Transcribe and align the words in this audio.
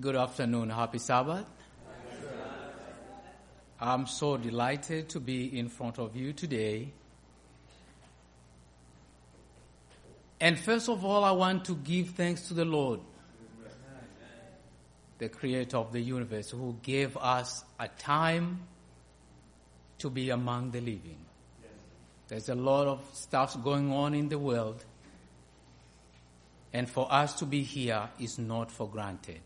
Good 0.00 0.16
afternoon. 0.16 0.70
Happy 0.70 0.98
Sabbath. 0.98 1.46
I'm 3.80 4.08
so 4.08 4.36
delighted 4.36 5.08
to 5.10 5.20
be 5.20 5.56
in 5.56 5.68
front 5.68 6.00
of 6.00 6.16
you 6.16 6.32
today. 6.32 6.92
And 10.40 10.58
first 10.58 10.88
of 10.88 11.04
all, 11.04 11.22
I 11.22 11.30
want 11.30 11.64
to 11.66 11.76
give 11.76 12.10
thanks 12.10 12.48
to 12.48 12.54
the 12.54 12.64
Lord, 12.64 12.98
the 15.18 15.28
creator 15.28 15.76
of 15.76 15.92
the 15.92 16.00
universe, 16.00 16.50
who 16.50 16.76
gave 16.82 17.16
us 17.16 17.64
a 17.78 17.86
time 17.86 18.62
to 19.98 20.10
be 20.10 20.30
among 20.30 20.72
the 20.72 20.80
living. 20.80 21.24
There's 22.26 22.48
a 22.48 22.56
lot 22.56 22.88
of 22.88 23.08
stuff 23.12 23.62
going 23.62 23.92
on 23.92 24.12
in 24.14 24.28
the 24.28 24.40
world, 24.40 24.84
and 26.72 26.90
for 26.90 27.06
us 27.12 27.34
to 27.34 27.46
be 27.46 27.62
here 27.62 28.08
is 28.18 28.40
not 28.40 28.72
for 28.72 28.88
granted. 28.88 29.40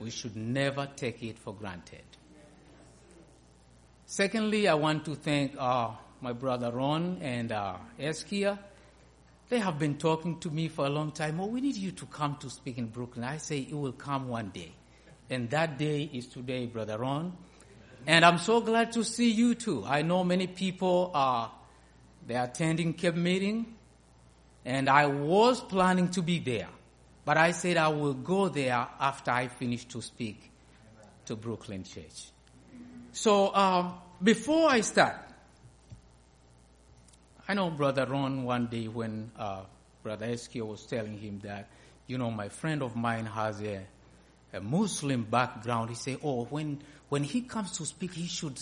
We 0.00 0.10
should 0.10 0.36
never 0.36 0.88
take 0.96 1.22
it 1.22 1.38
for 1.38 1.54
granted. 1.54 2.02
Secondly, 4.04 4.68
I 4.68 4.74
want 4.74 5.04
to 5.06 5.14
thank 5.14 5.54
uh, 5.58 5.90
my 6.20 6.32
brother 6.32 6.70
Ron 6.70 7.18
and 7.22 7.50
uh, 7.50 7.76
Eskia. 7.98 8.58
They 9.48 9.58
have 9.58 9.78
been 9.78 9.96
talking 9.96 10.38
to 10.40 10.50
me 10.50 10.68
for 10.68 10.86
a 10.86 10.88
long 10.88 11.12
time. 11.12 11.40
Oh, 11.40 11.46
we 11.46 11.60
need 11.60 11.76
you 11.76 11.92
to 11.92 12.06
come 12.06 12.36
to 12.40 12.50
speak 12.50 12.78
in 12.78 12.86
Brooklyn. 12.86 13.24
I 13.24 13.38
say 13.38 13.60
it 13.60 13.74
will 13.74 13.92
come 13.92 14.28
one 14.28 14.50
day. 14.50 14.72
And 15.30 15.50
that 15.50 15.78
day 15.78 16.08
is 16.12 16.26
today, 16.26 16.66
Brother 16.66 16.98
Ron. 16.98 17.32
And 18.06 18.24
I'm 18.24 18.38
so 18.38 18.60
glad 18.60 18.92
to 18.92 19.02
see 19.02 19.30
you 19.30 19.54
too. 19.54 19.84
I 19.84 20.02
know 20.02 20.22
many 20.22 20.46
people 20.46 21.10
are 21.14 21.50
they're 22.26 22.44
attending 22.44 22.94
camp 22.94 23.16
meeting, 23.16 23.74
and 24.64 24.88
I 24.88 25.06
was 25.06 25.60
planning 25.60 26.08
to 26.10 26.22
be 26.22 26.40
there. 26.40 26.68
But 27.26 27.36
I 27.38 27.50
said 27.50 27.76
I 27.76 27.88
will 27.88 28.14
go 28.14 28.48
there 28.48 28.86
after 29.00 29.32
I 29.32 29.48
finish 29.48 29.84
to 29.86 30.00
speak 30.00 30.48
to 31.24 31.34
Brooklyn 31.34 31.82
Church. 31.82 32.30
So 33.10 33.52
um, 33.52 33.94
before 34.22 34.70
I 34.70 34.80
start, 34.82 35.16
I 37.48 37.54
know 37.54 37.70
Brother 37.70 38.06
Ron 38.06 38.44
one 38.44 38.68
day 38.68 38.86
when 38.86 39.32
uh, 39.36 39.62
Brother 40.04 40.26
Eskio 40.26 40.68
was 40.68 40.86
telling 40.86 41.18
him 41.18 41.40
that, 41.42 41.68
you 42.06 42.16
know, 42.16 42.30
my 42.30 42.48
friend 42.48 42.80
of 42.80 42.94
mine 42.94 43.26
has 43.26 43.60
a, 43.60 43.84
a 44.52 44.60
Muslim 44.60 45.24
background. 45.24 45.90
He 45.90 45.96
said, 45.96 46.18
oh, 46.22 46.44
when, 46.44 46.80
when 47.08 47.24
he 47.24 47.40
comes 47.40 47.72
to 47.78 47.86
speak, 47.86 48.14
he 48.14 48.28
should 48.28 48.56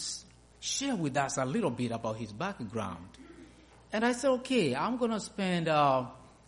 share 0.61 0.97
with 0.97 1.19
us 1.19 1.37
a 1.37 1.45
little 1.45 1.71
bit 1.71 1.91
about 1.91 2.17
his 2.17 2.33
background. 2.33 3.09
And 3.93 4.07
I 4.07 4.13
said, 4.13 4.31
okay, 4.31 4.75
I'm 4.75 4.97
going 4.97 5.11
to 5.11 5.21
spend 5.21 5.69
a 5.69 5.75
uh, 5.75 6.07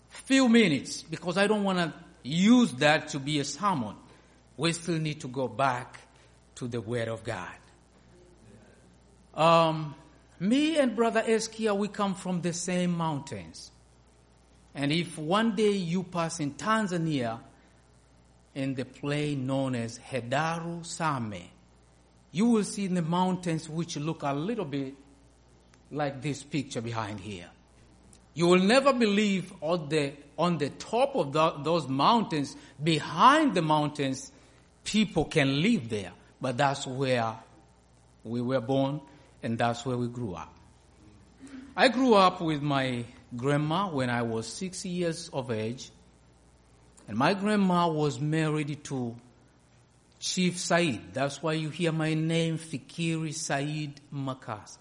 few 0.08 0.48
minutes 0.48 1.02
because 1.02 1.36
I 1.36 1.46
don't 1.46 1.62
want 1.62 1.78
to 1.78 2.05
use 2.26 2.72
that 2.74 3.08
to 3.08 3.18
be 3.18 3.38
a 3.38 3.44
sermon. 3.44 3.94
We 4.56 4.72
still 4.72 4.98
need 4.98 5.20
to 5.20 5.28
go 5.28 5.48
back 5.48 6.00
to 6.56 6.68
the 6.68 6.80
Word 6.80 7.08
of 7.08 7.22
God. 7.24 7.48
Um, 9.34 9.94
me 10.40 10.78
and 10.78 10.96
Brother 10.96 11.22
Eskia, 11.22 11.76
we 11.76 11.88
come 11.88 12.14
from 12.14 12.40
the 12.40 12.52
same 12.52 12.92
mountains. 12.92 13.70
And 14.74 14.92
if 14.92 15.18
one 15.18 15.54
day 15.54 15.72
you 15.72 16.02
pass 16.02 16.40
in 16.40 16.54
Tanzania, 16.54 17.40
in 18.54 18.74
the 18.74 18.86
plain 18.86 19.46
known 19.46 19.74
as 19.74 19.98
Hedaru 19.98 20.84
Same, 20.84 21.50
you 22.32 22.46
will 22.46 22.64
see 22.64 22.86
the 22.86 23.02
mountains 23.02 23.68
which 23.68 23.96
look 23.96 24.22
a 24.22 24.32
little 24.32 24.64
bit 24.64 24.94
like 25.90 26.22
this 26.22 26.42
picture 26.42 26.80
behind 26.80 27.20
here. 27.20 27.48
You 28.36 28.48
will 28.48 28.58
never 28.60 28.92
believe 28.92 29.50
on 29.62 29.88
the, 29.88 30.12
on 30.38 30.58
the 30.58 30.68
top 30.68 31.16
of 31.16 31.32
the, 31.32 31.52
those 31.62 31.88
mountains, 31.88 32.54
behind 32.84 33.54
the 33.54 33.62
mountains, 33.62 34.30
people 34.84 35.24
can 35.24 35.62
live 35.62 35.88
there. 35.88 36.12
But 36.38 36.58
that's 36.58 36.86
where 36.86 37.34
we 38.24 38.42
were 38.42 38.60
born 38.60 39.00
and 39.42 39.56
that's 39.56 39.86
where 39.86 39.96
we 39.96 40.08
grew 40.08 40.34
up. 40.34 40.54
I 41.74 41.88
grew 41.88 42.12
up 42.12 42.42
with 42.42 42.60
my 42.60 43.06
grandma 43.34 43.88
when 43.88 44.10
I 44.10 44.20
was 44.20 44.46
six 44.46 44.84
years 44.84 45.30
of 45.32 45.50
age. 45.50 45.90
And 47.08 47.16
my 47.16 47.32
grandma 47.32 47.88
was 47.88 48.20
married 48.20 48.84
to 48.84 49.16
Chief 50.20 50.58
Said. 50.58 51.14
That's 51.14 51.42
why 51.42 51.54
you 51.54 51.70
hear 51.70 51.90
my 51.90 52.12
name, 52.12 52.58
Fikiri 52.58 53.32
Said 53.32 53.98
Makasa. 54.12 54.76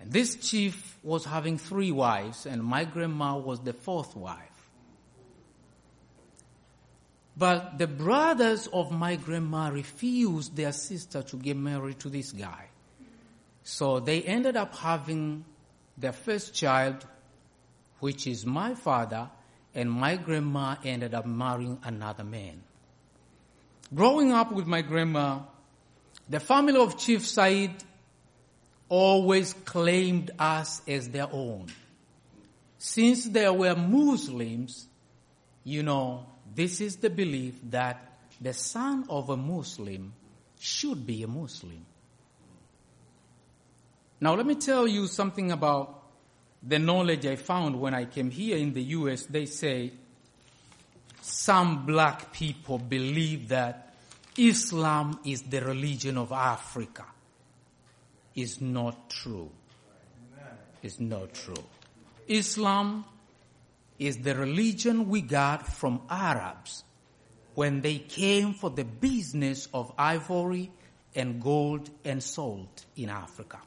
And 0.00 0.12
this 0.12 0.34
chief 0.36 0.98
was 1.02 1.24
having 1.24 1.58
three 1.58 1.90
wives, 1.90 2.46
and 2.46 2.62
my 2.62 2.84
grandma 2.84 3.36
was 3.36 3.60
the 3.60 3.72
fourth 3.72 4.14
wife. 4.16 4.40
But 7.36 7.78
the 7.78 7.86
brothers 7.86 8.66
of 8.66 8.90
my 8.90 9.16
grandma 9.16 9.68
refused 9.68 10.56
their 10.56 10.72
sister 10.72 11.22
to 11.22 11.36
get 11.36 11.56
married 11.56 11.98
to 12.00 12.08
this 12.08 12.32
guy. 12.32 12.68
So 13.62 14.00
they 14.00 14.22
ended 14.22 14.56
up 14.56 14.74
having 14.74 15.44
their 15.98 16.12
first 16.12 16.54
child, 16.54 17.04
which 18.00 18.26
is 18.26 18.46
my 18.46 18.74
father, 18.74 19.28
and 19.74 19.90
my 19.90 20.16
grandma 20.16 20.76
ended 20.84 21.12
up 21.12 21.26
marrying 21.26 21.78
another 21.84 22.24
man. 22.24 22.62
Growing 23.94 24.32
up 24.32 24.52
with 24.52 24.66
my 24.66 24.82
grandma, 24.82 25.40
the 26.28 26.40
family 26.40 26.80
of 26.80 26.96
Chief 26.98 27.26
Said 27.26 27.74
always 28.88 29.52
claimed 29.52 30.30
us 30.38 30.82
as 30.86 31.08
their 31.08 31.28
own. 31.32 31.66
Since 32.78 33.26
there 33.26 33.52
were 33.52 33.74
Muslims, 33.74 34.86
you 35.64 35.82
know, 35.82 36.26
this 36.54 36.80
is 36.80 36.96
the 36.96 37.10
belief 37.10 37.54
that 37.70 38.12
the 38.40 38.52
son 38.52 39.06
of 39.08 39.30
a 39.30 39.36
Muslim 39.36 40.12
should 40.58 41.06
be 41.06 41.22
a 41.22 41.28
Muslim. 41.28 41.84
Now 44.20 44.34
let 44.34 44.46
me 44.46 44.54
tell 44.54 44.86
you 44.86 45.06
something 45.06 45.50
about 45.52 46.02
the 46.62 46.78
knowledge 46.78 47.26
I 47.26 47.36
found 47.36 47.80
when 47.80 47.94
I 47.94 48.06
came 48.06 48.30
here 48.30 48.56
in 48.56 48.72
the 48.72 48.82
US. 48.82 49.26
They 49.26 49.46
say 49.46 49.92
some 51.20 51.84
black 51.86 52.32
people 52.32 52.78
believe 52.78 53.48
that 53.48 53.94
Islam 54.36 55.18
is 55.24 55.42
the 55.42 55.60
religion 55.60 56.16
of 56.16 56.32
Africa 56.32 57.04
is 58.36 58.60
not 58.60 59.10
true. 59.10 59.50
Is 60.82 61.00
not 61.00 61.34
true. 61.34 61.64
Islam 62.28 63.04
is 63.98 64.18
the 64.18 64.36
religion 64.36 65.08
we 65.08 65.22
got 65.22 65.66
from 65.66 66.02
Arabs 66.08 66.84
when 67.54 67.80
they 67.80 67.98
came 67.98 68.52
for 68.52 68.70
the 68.70 68.84
business 68.84 69.66
of 69.72 69.90
ivory 69.98 70.70
and 71.14 71.42
gold 71.42 71.88
and 72.04 72.22
salt 72.22 72.84
in 72.96 73.08
Africa. 73.08 73.58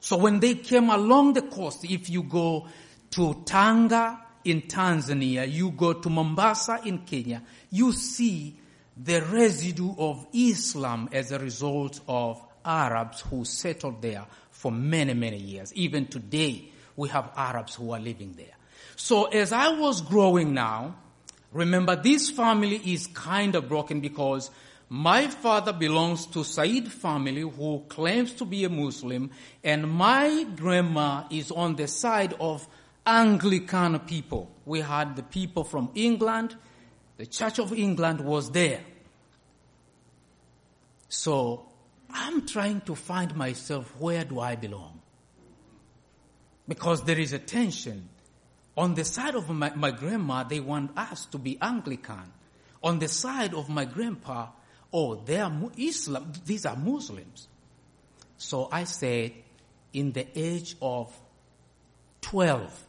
So 0.00 0.16
when 0.16 0.38
they 0.38 0.54
came 0.54 0.88
along 0.88 1.32
the 1.32 1.42
coast, 1.42 1.84
if 1.84 2.08
you 2.08 2.22
go 2.22 2.68
to 3.10 3.42
Tanga 3.44 4.24
in 4.44 4.62
Tanzania, 4.62 5.50
you 5.50 5.72
go 5.72 5.94
to 5.94 6.08
Mombasa 6.08 6.80
in 6.84 6.98
Kenya, 6.98 7.42
you 7.70 7.92
see 7.92 8.56
the 8.96 9.20
residue 9.22 9.94
of 9.98 10.26
Islam 10.32 11.08
as 11.12 11.32
a 11.32 11.38
result 11.40 12.00
of 12.06 12.40
Arabs 12.68 13.22
who 13.22 13.44
settled 13.44 14.02
there 14.02 14.26
for 14.50 14.70
many, 14.70 15.14
many 15.14 15.38
years. 15.38 15.72
Even 15.74 16.06
today, 16.06 16.70
we 16.94 17.08
have 17.08 17.32
Arabs 17.34 17.74
who 17.74 17.92
are 17.92 18.00
living 18.00 18.34
there. 18.36 18.54
So 18.96 19.24
as 19.24 19.52
I 19.52 19.68
was 19.70 20.02
growing 20.02 20.52
now, 20.52 20.96
remember 21.52 21.96
this 21.96 22.30
family 22.30 22.76
is 22.84 23.06
kind 23.06 23.54
of 23.54 23.68
broken 23.68 24.00
because 24.00 24.50
my 24.90 25.28
father 25.28 25.72
belongs 25.72 26.26
to 26.26 26.44
Said 26.44 26.90
family 26.90 27.42
who 27.42 27.84
claims 27.88 28.32
to 28.34 28.44
be 28.44 28.64
a 28.64 28.68
Muslim 28.68 29.30
and 29.62 29.90
my 29.90 30.46
grandma 30.56 31.24
is 31.30 31.50
on 31.50 31.76
the 31.76 31.86
side 31.86 32.34
of 32.40 32.66
Anglican 33.06 33.98
people. 34.00 34.50
We 34.66 34.80
had 34.80 35.16
the 35.16 35.22
people 35.22 35.64
from 35.64 35.90
England. 35.94 36.56
The 37.16 37.26
Church 37.26 37.58
of 37.58 37.72
England 37.72 38.20
was 38.20 38.50
there. 38.50 38.80
So 41.08 41.68
I'm 42.10 42.46
trying 42.46 42.80
to 42.82 42.94
find 42.94 43.34
myself 43.36 43.94
where 43.98 44.24
do 44.24 44.40
I 44.40 44.56
belong? 44.56 45.00
Because 46.66 47.04
there 47.04 47.18
is 47.18 47.32
a 47.32 47.38
tension. 47.38 48.08
On 48.76 48.94
the 48.94 49.04
side 49.04 49.34
of 49.34 49.48
my, 49.50 49.74
my 49.74 49.90
grandma, 49.90 50.44
they 50.44 50.60
want 50.60 50.96
us 50.96 51.26
to 51.26 51.38
be 51.38 51.58
Anglican. 51.60 52.32
On 52.82 52.98
the 52.98 53.08
side 53.08 53.54
of 53.54 53.68
my 53.68 53.84
grandpa, 53.84 54.48
oh, 54.92 55.16
they 55.16 55.40
are 55.40 55.52
Islam, 55.76 56.32
these 56.46 56.64
are 56.64 56.76
Muslims. 56.76 57.48
So 58.36 58.68
I 58.70 58.84
said, 58.84 59.32
in 59.92 60.12
the 60.12 60.26
age 60.38 60.76
of 60.80 61.12
12, 62.20 62.86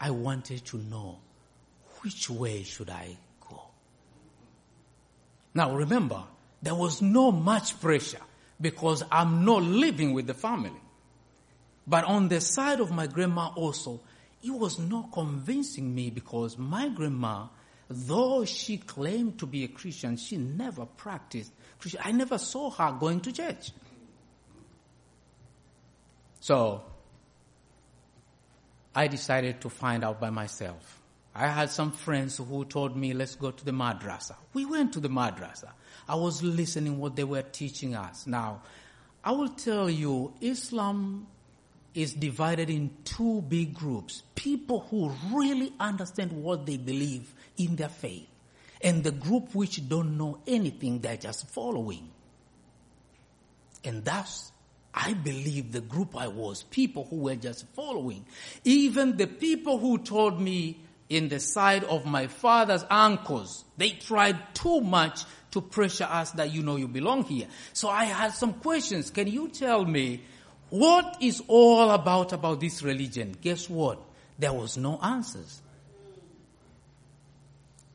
I 0.00 0.10
wanted 0.10 0.64
to 0.66 0.78
know 0.78 1.18
which 2.02 2.30
way 2.30 2.62
should 2.62 2.90
I 2.90 3.16
go. 3.48 3.62
Now 5.54 5.74
remember, 5.74 6.22
there 6.64 6.74
was 6.74 7.00
no 7.00 7.30
much 7.30 7.80
pressure 7.80 8.22
because 8.60 9.02
I'm 9.12 9.44
not 9.44 9.62
living 9.62 10.12
with 10.14 10.26
the 10.26 10.34
family. 10.34 10.80
But 11.86 12.04
on 12.04 12.28
the 12.28 12.40
side 12.40 12.80
of 12.80 12.90
my 12.90 13.06
grandma 13.06 13.52
also, 13.54 14.00
it 14.42 14.50
was 14.50 14.78
not 14.78 15.12
convincing 15.12 15.94
me 15.94 16.10
because 16.10 16.58
my 16.58 16.88
grandma 16.88 17.46
though 17.88 18.44
she 18.44 18.78
claimed 18.78 19.38
to 19.38 19.46
be 19.46 19.64
a 19.64 19.68
Christian, 19.68 20.16
she 20.16 20.36
never 20.36 20.86
practiced 20.86 21.52
Christian. 21.78 22.00
I 22.04 22.12
never 22.12 22.38
saw 22.38 22.70
her 22.70 22.96
going 22.98 23.20
to 23.20 23.32
church. 23.32 23.70
So, 26.40 26.82
I 28.94 29.08
decided 29.08 29.60
to 29.62 29.70
find 29.70 30.04
out 30.04 30.20
by 30.20 30.30
myself. 30.30 31.00
I 31.34 31.48
had 31.48 31.70
some 31.70 31.90
friends 31.90 32.36
who 32.36 32.64
told 32.64 32.96
me, 32.96 33.12
let's 33.12 33.34
go 33.34 33.50
to 33.50 33.64
the 33.64 33.72
madrasa. 33.72 34.36
We 34.52 34.64
went 34.64 34.92
to 34.92 35.00
the 35.00 35.08
madrasa. 35.08 35.70
I 36.08 36.14
was 36.16 36.42
listening 36.42 36.98
what 36.98 37.16
they 37.16 37.24
were 37.24 37.42
teaching 37.42 37.94
us. 37.94 38.26
Now, 38.26 38.62
I 39.22 39.32
will 39.32 39.48
tell 39.48 39.88
you, 39.88 40.34
Islam 40.40 41.26
is 41.94 42.12
divided 42.12 42.70
in 42.70 42.90
two 43.04 43.42
big 43.42 43.74
groups. 43.74 44.22
People 44.34 44.80
who 44.90 45.12
really 45.32 45.72
understand 45.78 46.32
what 46.32 46.66
they 46.66 46.76
believe 46.76 47.32
in 47.56 47.76
their 47.76 47.88
faith. 47.88 48.26
And 48.82 49.02
the 49.02 49.12
group 49.12 49.54
which 49.54 49.88
don't 49.88 50.18
know 50.18 50.40
anything, 50.46 51.00
they're 51.00 51.16
just 51.16 51.48
following. 51.50 52.10
And 53.82 54.04
that's 54.04 54.52
I 54.94 55.14
believe 55.14 55.72
the 55.72 55.80
group 55.80 56.16
I 56.16 56.28
was, 56.28 56.62
people 56.62 57.06
who 57.10 57.16
were 57.16 57.34
just 57.34 57.66
following. 57.74 58.24
Even 58.62 59.16
the 59.16 59.26
people 59.26 59.78
who 59.78 59.98
told 59.98 60.40
me 60.40 60.78
in 61.08 61.28
the 61.28 61.40
side 61.40 61.82
of 61.84 62.06
my 62.06 62.28
father's 62.28 62.84
uncles, 62.88 63.64
they 63.76 63.90
tried 63.90 64.54
too 64.54 64.80
much 64.80 65.24
to 65.54 65.62
pressure 65.62 66.08
us 66.10 66.32
that 66.32 66.52
you 66.52 66.62
know 66.62 66.76
you 66.76 66.88
belong 66.88 67.24
here. 67.24 67.46
So 67.72 67.88
I 67.88 68.04
had 68.04 68.32
some 68.32 68.54
questions. 68.54 69.10
Can 69.10 69.28
you 69.28 69.48
tell 69.48 69.84
me 69.84 70.20
what 70.68 71.16
is 71.20 71.42
all 71.46 71.90
about 71.90 72.32
about 72.32 72.60
this 72.60 72.82
religion? 72.82 73.36
Guess 73.40 73.70
what? 73.70 74.00
There 74.36 74.52
was 74.52 74.76
no 74.76 74.98
answers. 75.00 75.62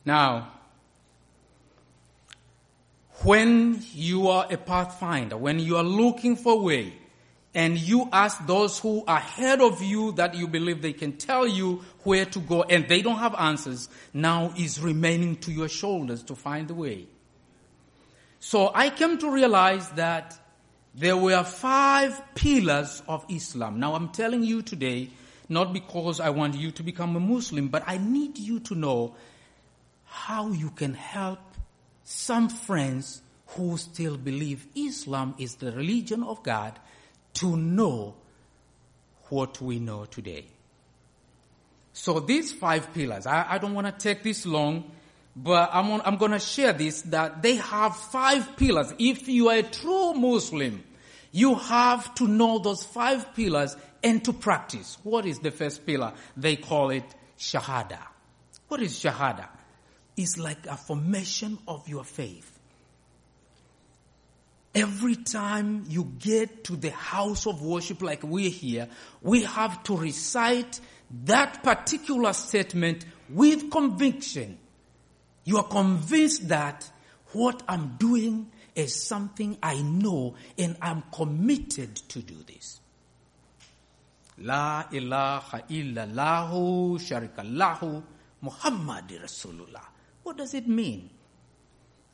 Now, 0.06 0.54
when 3.24 3.84
you 3.94 4.30
are 4.30 4.48
a 4.50 4.56
pathfinder, 4.56 5.36
when 5.36 5.60
you 5.60 5.76
are 5.76 5.84
looking 5.84 6.38
for 6.38 6.62
way, 6.62 6.94
and 7.54 7.78
you 7.78 8.08
ask 8.14 8.46
those 8.46 8.80
who 8.80 9.04
are 9.06 9.18
ahead 9.18 9.60
of 9.60 9.82
you 9.82 10.12
that 10.14 10.36
you 10.36 10.48
believe 10.48 10.82
they 10.82 10.94
can 10.94 11.18
tell 11.18 11.48
you 11.48 11.84
where 12.04 12.24
to 12.26 12.40
go 12.40 12.64
and 12.64 12.88
they 12.88 13.02
don't 13.02 13.18
have 13.18 13.36
answers, 13.36 13.90
now 14.14 14.54
is 14.56 14.80
remaining 14.80 15.36
to 15.38 15.52
your 15.52 15.68
shoulders 15.68 16.24
to 16.24 16.36
find 16.36 16.68
the 16.68 16.76
way. 16.76 17.08
So 18.40 18.72
I 18.74 18.90
came 18.90 19.18
to 19.20 19.32
realize 19.32 19.90
that 19.92 20.38
there 20.96 21.18
were 21.18 21.44
five 21.44 22.22
pillars 22.36 23.04
of 23.08 23.26
Islam. 23.30 23.80
Now 23.80 23.96
I'm 23.96 24.10
telling 24.10 24.44
you 24.44 24.62
today, 24.62 25.10
not 25.48 25.74
because 25.74 26.20
I 26.20 26.30
want 26.30 26.56
you 26.56 26.72
to 26.72 26.84
become 26.84 27.16
a 27.16 27.20
Muslim, 27.20 27.68
but 27.68 27.84
I 27.88 27.98
need 27.98 28.38
you 28.38 28.60
to 28.62 28.76
know 28.76 29.16
how 30.06 30.52
you 30.52 30.70
can 30.72 30.94
help 30.94 31.40
some 32.04 32.50
friends 32.50 33.22
who 33.48 33.78
still 33.78 34.18
believe 34.18 34.66
Islam 34.76 35.36
is 35.38 35.56
the 35.56 35.72
religion 35.72 36.24
of 36.24 36.44
God 36.44 36.80
to 37.36 37.56
know 37.56 38.16
what 39.30 39.62
we 39.62 39.80
know 39.80 40.06
today. 40.06 40.46
So 41.94 42.20
these 42.20 42.52
five 42.52 42.94
pillars, 42.94 43.26
I, 43.26 43.46
I 43.50 43.58
don't 43.58 43.74
want 43.74 43.88
to 43.88 43.94
take 43.94 44.24
this 44.24 44.46
long, 44.46 44.92
but 45.42 45.70
I'm, 45.72 45.90
on, 45.92 46.02
I'm 46.04 46.18
going 46.18 46.32
to 46.32 46.40
share 46.40 46.74
this 46.74 47.02
that 47.04 47.42
they 47.42 47.56
have 47.56 47.96
five 47.96 48.58
pillars. 48.58 48.94
If 49.00 49.30
you 49.30 49.50
are 49.50 49.58
a 49.58 49.64
true 49.64 50.14
Muslim, 50.14 50.84
you 51.32 51.56
have 51.56 52.14
to 52.16 52.28
know 52.28 52.60
those 52.60 52.84
five 52.84 53.34
pillars 53.36 53.78
and 54.04 54.24
to 54.26 54.34
practice. 54.34 54.98
What 55.04 55.26
is 55.26 55.40
the 55.40 55.52
first 55.52 55.86
pillar? 55.86 56.14
They 56.36 56.58
call 56.58 56.90
it 56.90 57.06
Shahada. 57.38 58.00
What 58.68 58.82
is 58.82 58.94
Shahada? 59.02 59.48
It's 60.18 60.38
like 60.38 60.66
a 60.68 60.76
formation 60.76 61.58
of 61.68 61.88
your 61.88 62.04
faith. 62.04 62.60
Every 64.76 65.16
time 65.16 65.86
you 65.88 66.12
get 66.20 66.66
to 66.66 66.76
the 66.76 66.92
house 66.92 67.48
of 67.48 67.62
worship 67.62 68.02
like 68.02 68.24
we're 68.24 68.50
here, 68.50 68.90
we 69.22 69.44
have 69.44 69.82
to 69.84 69.96
recite 69.96 70.82
that 71.26 71.64
particular 71.64 72.34
statement 72.34 73.06
with 73.30 73.72
conviction. 73.72 74.58
You 75.50 75.58
are 75.58 75.64
convinced 75.68 76.48
that 76.50 76.88
what 77.32 77.64
I'm 77.68 77.96
doing 77.98 78.52
is 78.76 78.94
something 78.94 79.58
I 79.64 79.82
know 79.82 80.36
and 80.60 80.78
I'm 80.80 81.02
committed 81.12 81.96
to 81.96 82.20
do 82.20 82.36
this. 82.46 82.80
La 84.38 84.84
ilaha 84.94 85.64
illallahu 85.68 87.00
sharikallahu 87.00 88.04
Muhammad 88.44 89.08
Rasulullah. 89.24 89.82
What 90.22 90.38
does 90.38 90.54
it 90.54 90.68
mean? 90.68 91.10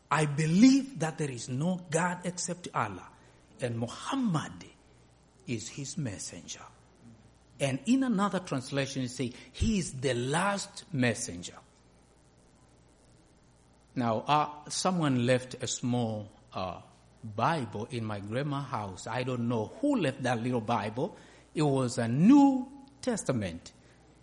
I 0.09 0.27
believe 0.27 0.97
that 0.99 1.17
there 1.17 1.29
is 1.29 1.49
no 1.49 1.81
God 1.91 2.19
except 2.23 2.69
Allah, 2.73 3.09
and 3.59 3.77
Muhammad 3.77 4.63
is 5.45 5.67
his 5.67 5.97
messenger. 5.97 6.63
And 7.59 7.79
in 7.85 8.03
another 8.03 8.39
translation, 8.39 9.03
it 9.03 9.11
says, 9.11 9.31
He 9.51 9.79
is 9.79 9.91
the 9.91 10.13
last 10.13 10.85
messenger. 10.93 11.55
Now, 13.95 14.23
uh, 14.27 14.69
someone 14.69 15.25
left 15.25 15.55
a 15.61 15.67
small 15.67 16.29
uh, 16.53 16.79
Bible 17.23 17.87
in 17.91 18.03
my 18.05 18.19
grandma's 18.19 18.65
house. 18.65 19.07
I 19.07 19.23
don't 19.23 19.47
know 19.47 19.71
who 19.79 19.97
left 19.97 20.23
that 20.23 20.43
little 20.43 20.61
Bible. 20.61 21.15
It 21.53 21.61
was 21.61 21.97
a 21.97 22.07
New 22.07 22.67
Testament. 23.01 23.71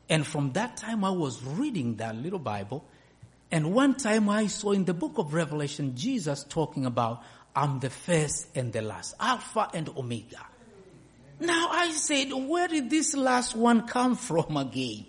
And 0.09 0.27
from 0.27 0.53
that 0.53 0.77
time, 0.77 1.05
I 1.05 1.11
was 1.11 1.43
reading 1.43 1.97
that 1.97 2.17
little 2.17 2.39
Bible, 2.39 2.85
and 3.51 3.75
one 3.75 3.95
time 3.95 4.31
I 4.31 4.47
saw 4.47 4.73
in 4.73 4.87
the 4.87 4.95
book 4.95 5.19
of 5.19 5.35
Revelation 5.35 5.95
Jesus 5.95 6.45
talking 6.49 6.87
about, 6.87 7.23
I'm 7.55 7.81
the 7.81 7.91
first 7.91 8.49
and 8.55 8.73
the 8.73 8.81
last, 8.81 9.15
Alpha 9.21 9.69
and 9.75 9.91
Omega. 9.91 10.47
Now 11.39 11.69
I 11.71 11.91
said, 11.93 12.33
where 12.33 12.67
did 12.67 12.89
this 12.89 13.15
last 13.15 13.55
one 13.55 13.87
come 13.87 14.17
from 14.29 14.57
again? 14.57 15.07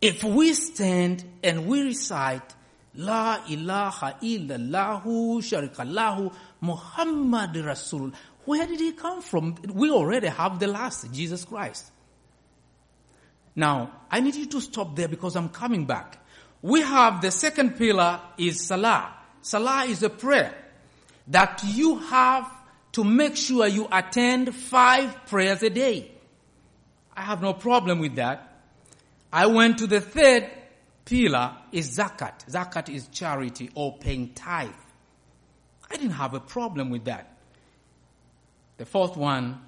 If 0.00 0.24
we 0.24 0.52
stand 0.54 1.24
and 1.44 1.66
we 1.66 1.82
recite, 1.82 2.54
La 3.00 3.40
ilaha 3.48 4.18
illallahu 4.22 5.40
sharikallahu 5.40 6.32
Muhammad 6.60 7.56
Rasul, 7.56 8.12
where 8.44 8.66
did 8.66 8.80
he 8.80 8.92
come 8.92 9.22
from? 9.22 9.56
We 9.72 9.90
already 9.90 10.28
have 10.28 10.58
the 10.58 10.66
last, 10.66 11.12
Jesus 11.12 11.44
Christ. 11.44 11.90
Now, 13.56 13.90
I 14.10 14.20
need 14.20 14.34
you 14.34 14.46
to 14.46 14.60
stop 14.60 14.96
there 14.96 15.08
because 15.08 15.36
I'm 15.36 15.48
coming 15.48 15.84
back 15.84 16.20
we 16.62 16.82
have 16.82 17.20
the 17.20 17.30
second 17.30 17.76
pillar 17.76 18.20
is 18.36 18.66
salah. 18.66 19.14
Salah 19.40 19.84
is 19.84 20.02
a 20.02 20.10
prayer 20.10 20.54
that 21.28 21.62
you 21.64 21.98
have 21.98 22.50
to 22.92 23.04
make 23.04 23.36
sure 23.36 23.66
you 23.66 23.88
attend 23.90 24.54
five 24.54 25.26
prayers 25.26 25.62
a 25.62 25.70
day. 25.70 26.10
I 27.16 27.22
have 27.22 27.40
no 27.40 27.54
problem 27.54 27.98
with 27.98 28.16
that. 28.16 28.62
I 29.32 29.46
went 29.46 29.78
to 29.78 29.86
the 29.86 30.00
third 30.00 30.50
pillar 31.10 31.56
is 31.72 31.98
zakat. 31.98 32.46
Zakat 32.48 32.88
is 32.88 33.08
charity 33.08 33.68
or 33.74 33.98
paying 33.98 34.32
tithe. 34.32 34.70
I 35.90 35.96
didn't 35.96 36.12
have 36.12 36.34
a 36.34 36.40
problem 36.40 36.88
with 36.88 37.06
that. 37.06 37.36
The 38.76 38.86
fourth 38.86 39.16
one 39.16 39.60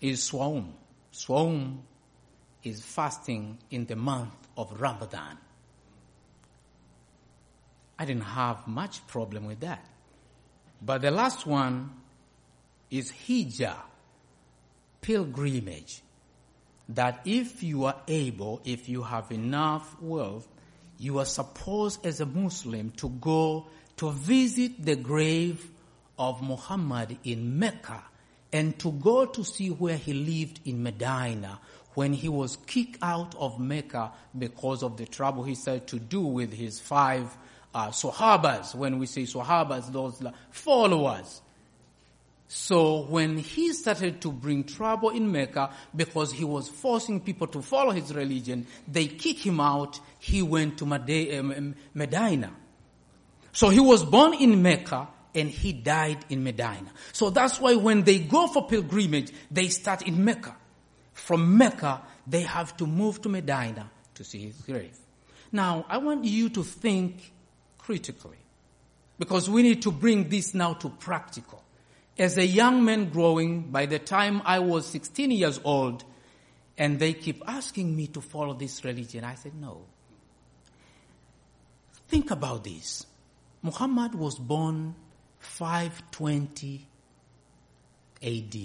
is 0.00 0.30
sawm. 0.30 0.74
Sawm 1.12 1.78
is 2.62 2.84
fasting 2.84 3.58
in 3.72 3.86
the 3.86 3.96
month 3.96 4.32
of 4.56 4.80
Ramadan. 4.80 5.36
I 7.98 8.04
didn't 8.04 8.22
have 8.22 8.68
much 8.68 9.04
problem 9.08 9.44
with 9.44 9.60
that. 9.60 9.84
But 10.80 11.02
the 11.02 11.10
last 11.10 11.46
one 11.46 11.90
is 12.90 13.12
hijrah, 13.26 13.82
pilgrimage. 15.00 16.00
That 16.94 17.20
if 17.24 17.62
you 17.62 17.84
are 17.84 17.96
able, 18.08 18.60
if 18.64 18.88
you 18.88 19.02
have 19.02 19.30
enough 19.30 20.00
wealth, 20.00 20.46
you 20.98 21.18
are 21.18 21.24
supposed 21.24 22.04
as 22.04 22.20
a 22.20 22.26
Muslim 22.26 22.90
to 22.92 23.08
go 23.08 23.66
to 23.96 24.10
visit 24.10 24.84
the 24.84 24.96
grave 24.96 25.70
of 26.18 26.42
Muhammad 26.42 27.16
in 27.24 27.58
Mecca 27.58 28.02
and 28.52 28.78
to 28.80 28.92
go 28.92 29.24
to 29.24 29.44
see 29.44 29.68
where 29.68 29.96
he 29.96 30.12
lived 30.12 30.60
in 30.64 30.82
Medina 30.82 31.60
when 31.94 32.12
he 32.12 32.28
was 32.28 32.56
kicked 32.66 32.98
out 33.02 33.34
of 33.36 33.58
Mecca 33.58 34.12
because 34.36 34.82
of 34.82 34.96
the 34.96 35.06
trouble 35.06 35.42
he 35.44 35.54
said 35.54 35.86
to 35.88 35.98
do 35.98 36.20
with 36.20 36.52
his 36.52 36.80
five 36.80 37.36
uh, 37.74 37.88
Sahabas. 37.88 38.74
When 38.74 38.98
we 38.98 39.06
say 39.06 39.22
Sahabas, 39.22 39.92
those 39.92 40.22
followers. 40.50 41.40
So 42.52 43.02
when 43.02 43.38
he 43.38 43.72
started 43.72 44.20
to 44.22 44.32
bring 44.32 44.64
trouble 44.64 45.10
in 45.10 45.30
Mecca 45.30 45.70
because 45.94 46.32
he 46.32 46.44
was 46.44 46.68
forcing 46.68 47.20
people 47.20 47.46
to 47.46 47.62
follow 47.62 47.92
his 47.92 48.12
religion, 48.12 48.66
they 48.88 49.06
kicked 49.06 49.44
him 49.44 49.60
out. 49.60 50.00
He 50.18 50.42
went 50.42 50.76
to 50.78 50.84
um, 50.84 51.76
Medina. 51.94 52.50
So 53.52 53.68
he 53.68 53.78
was 53.78 54.04
born 54.04 54.34
in 54.34 54.60
Mecca 54.62 55.06
and 55.32 55.48
he 55.48 55.72
died 55.72 56.24
in 56.28 56.42
Medina. 56.42 56.90
So 57.12 57.30
that's 57.30 57.60
why 57.60 57.76
when 57.76 58.02
they 58.02 58.18
go 58.18 58.48
for 58.48 58.66
pilgrimage, 58.66 59.30
they 59.48 59.68
start 59.68 60.02
in 60.02 60.24
Mecca 60.24 60.56
from 61.12 61.56
Mecca, 61.56 62.02
they 62.26 62.42
have 62.42 62.76
to 62.78 62.86
move 62.86 63.22
to 63.22 63.28
Medina 63.28 63.88
to 64.14 64.24
see 64.24 64.40
his 64.40 64.56
grave. 64.62 64.98
Now, 65.52 65.86
I 65.88 65.98
want 65.98 66.24
you 66.24 66.48
to 66.50 66.64
think 66.64 67.32
critically 67.78 68.38
because 69.20 69.48
we 69.48 69.62
need 69.62 69.82
to 69.82 69.92
bring 69.92 70.28
this 70.28 70.52
now 70.52 70.74
to 70.74 70.88
practical. 70.88 71.62
As 72.20 72.36
a 72.36 72.44
young 72.44 72.84
man 72.84 73.08
growing, 73.08 73.70
by 73.70 73.86
the 73.86 73.98
time 73.98 74.42
I 74.44 74.58
was 74.58 74.84
16 74.88 75.30
years 75.30 75.58
old, 75.64 76.04
and 76.76 76.98
they 76.98 77.14
keep 77.14 77.42
asking 77.46 77.96
me 77.96 78.08
to 78.08 78.20
follow 78.20 78.52
this 78.52 78.84
religion, 78.84 79.24
I 79.24 79.36
said, 79.36 79.54
no. 79.54 79.86
Think 82.08 82.30
about 82.30 82.62
this. 82.62 83.06
Muhammad 83.62 84.14
was 84.14 84.38
born 84.38 84.94
520 85.38 86.86
AD. 88.22 88.56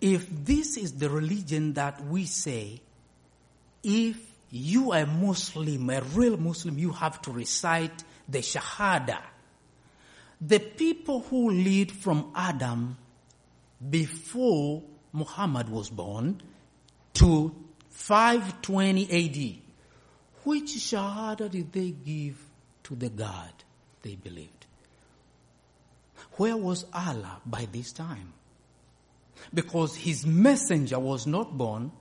If 0.00 0.26
this 0.30 0.78
is 0.78 0.94
the 0.94 1.10
religion 1.10 1.74
that 1.74 2.02
we 2.06 2.24
say, 2.24 2.80
if 3.82 4.16
you 4.48 4.92
are 4.92 5.04
Muslim, 5.04 5.90
a 5.90 6.00
real 6.00 6.38
Muslim, 6.38 6.78
you 6.78 6.92
have 6.92 7.20
to 7.22 7.30
recite 7.30 8.04
the 8.26 8.38
Shahada. 8.38 9.18
The 10.44 10.58
people 10.58 11.20
who 11.20 11.50
lived 11.50 11.92
from 11.92 12.32
Adam 12.34 12.96
before 13.88 14.82
Muhammad 15.12 15.68
was 15.68 15.88
born 15.88 16.42
to 17.14 17.54
520 17.90 19.04
AD, 19.04 19.58
which 20.44 20.64
Shahada 20.64 21.48
did 21.48 21.72
they 21.72 21.90
give 21.90 22.44
to 22.84 22.96
the 22.96 23.08
God 23.08 23.52
they 24.02 24.16
believed? 24.16 24.66
Where 26.32 26.56
was 26.56 26.86
Allah 26.92 27.40
by 27.46 27.68
this 27.70 27.92
time? 27.92 28.32
Because 29.54 29.94
his 29.94 30.26
messenger 30.26 30.98
was 30.98 31.26
not 31.26 31.56
born. 31.56 31.92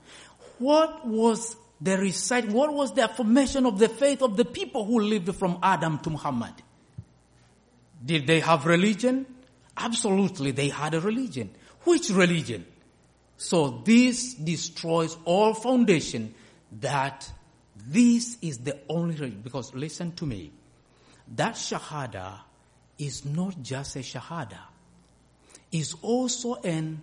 What 0.57 1.05
was 1.05 1.55
the 1.79 1.98
recite, 1.98 2.48
what 2.50 2.74
was 2.74 2.93
the 2.93 3.03
affirmation 3.03 3.65
of 3.65 3.77
the 3.77 3.89
faith 3.89 4.21
of 4.21 4.38
the 4.38 4.45
people 4.45 4.86
who 4.86 5.00
lived 5.00 5.36
from 5.36 5.60
Adam 5.62 6.00
to 6.00 6.10
Muhammad? 6.10 6.53
Did 8.03 8.27
they 8.27 8.39
have 8.39 8.65
religion? 8.65 9.25
Absolutely, 9.77 10.51
they 10.51 10.70
had 10.70 10.93
a 10.93 11.00
religion. 11.00 11.51
Which 11.84 12.10
religion? 12.10 12.65
So 13.38 13.81
this 13.84 14.36
destroys 14.36 15.17
all 15.25 15.53
foundation 15.53 16.34
that 16.79 17.29
this 17.88 18.38
is 18.41 18.60
the 18.60 18.77
only 18.88 19.15
religion. 19.15 19.41
Because 19.41 19.74
listen 19.74 20.12
to 20.13 20.25
me, 20.25 20.51
that 21.36 21.55
shahada 21.55 22.39
is 23.00 23.25
not 23.25 23.62
just 23.62 23.96
a 23.96 24.00
shahada. 24.00 24.60
It's 25.72 25.96
also 26.01 26.55
an, 26.55 27.01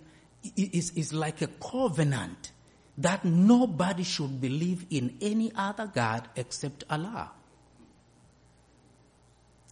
is, 0.55 0.91
is 0.91 1.13
like 1.13 1.41
a 1.41 1.47
covenant 1.47 2.51
that 2.99 3.25
nobody 3.25 4.03
should 4.03 4.39
believe 4.39 4.85
in 4.89 5.17
any 5.21 5.51
other 5.55 5.87
God 5.87 6.27
except 6.35 6.83
Allah. 6.89 7.31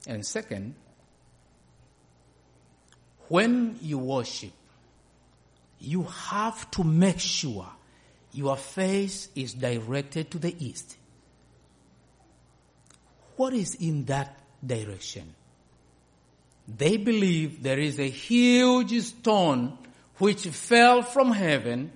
And 0.07 0.25
second, 0.25 0.75
when 3.29 3.77
you 3.81 3.97
worship, 3.97 4.51
you 5.79 6.03
have 6.03 6.69
to 6.71 6.83
make 6.83 7.19
sure 7.19 7.67
your 8.31 8.57
face 8.57 9.29
is 9.35 9.53
directed 9.53 10.31
to 10.31 10.39
the 10.39 10.55
east. 10.63 10.97
What 13.35 13.53
is 13.53 13.75
in 13.75 14.05
that 14.05 14.39
direction? 14.65 15.35
They 16.67 16.97
believe 16.97 17.63
there 17.63 17.79
is 17.79 17.99
a 17.99 18.09
huge 18.09 18.99
stone 19.03 19.77
which 20.17 20.47
fell 20.47 21.03
from 21.03 21.31
heaven 21.31 21.91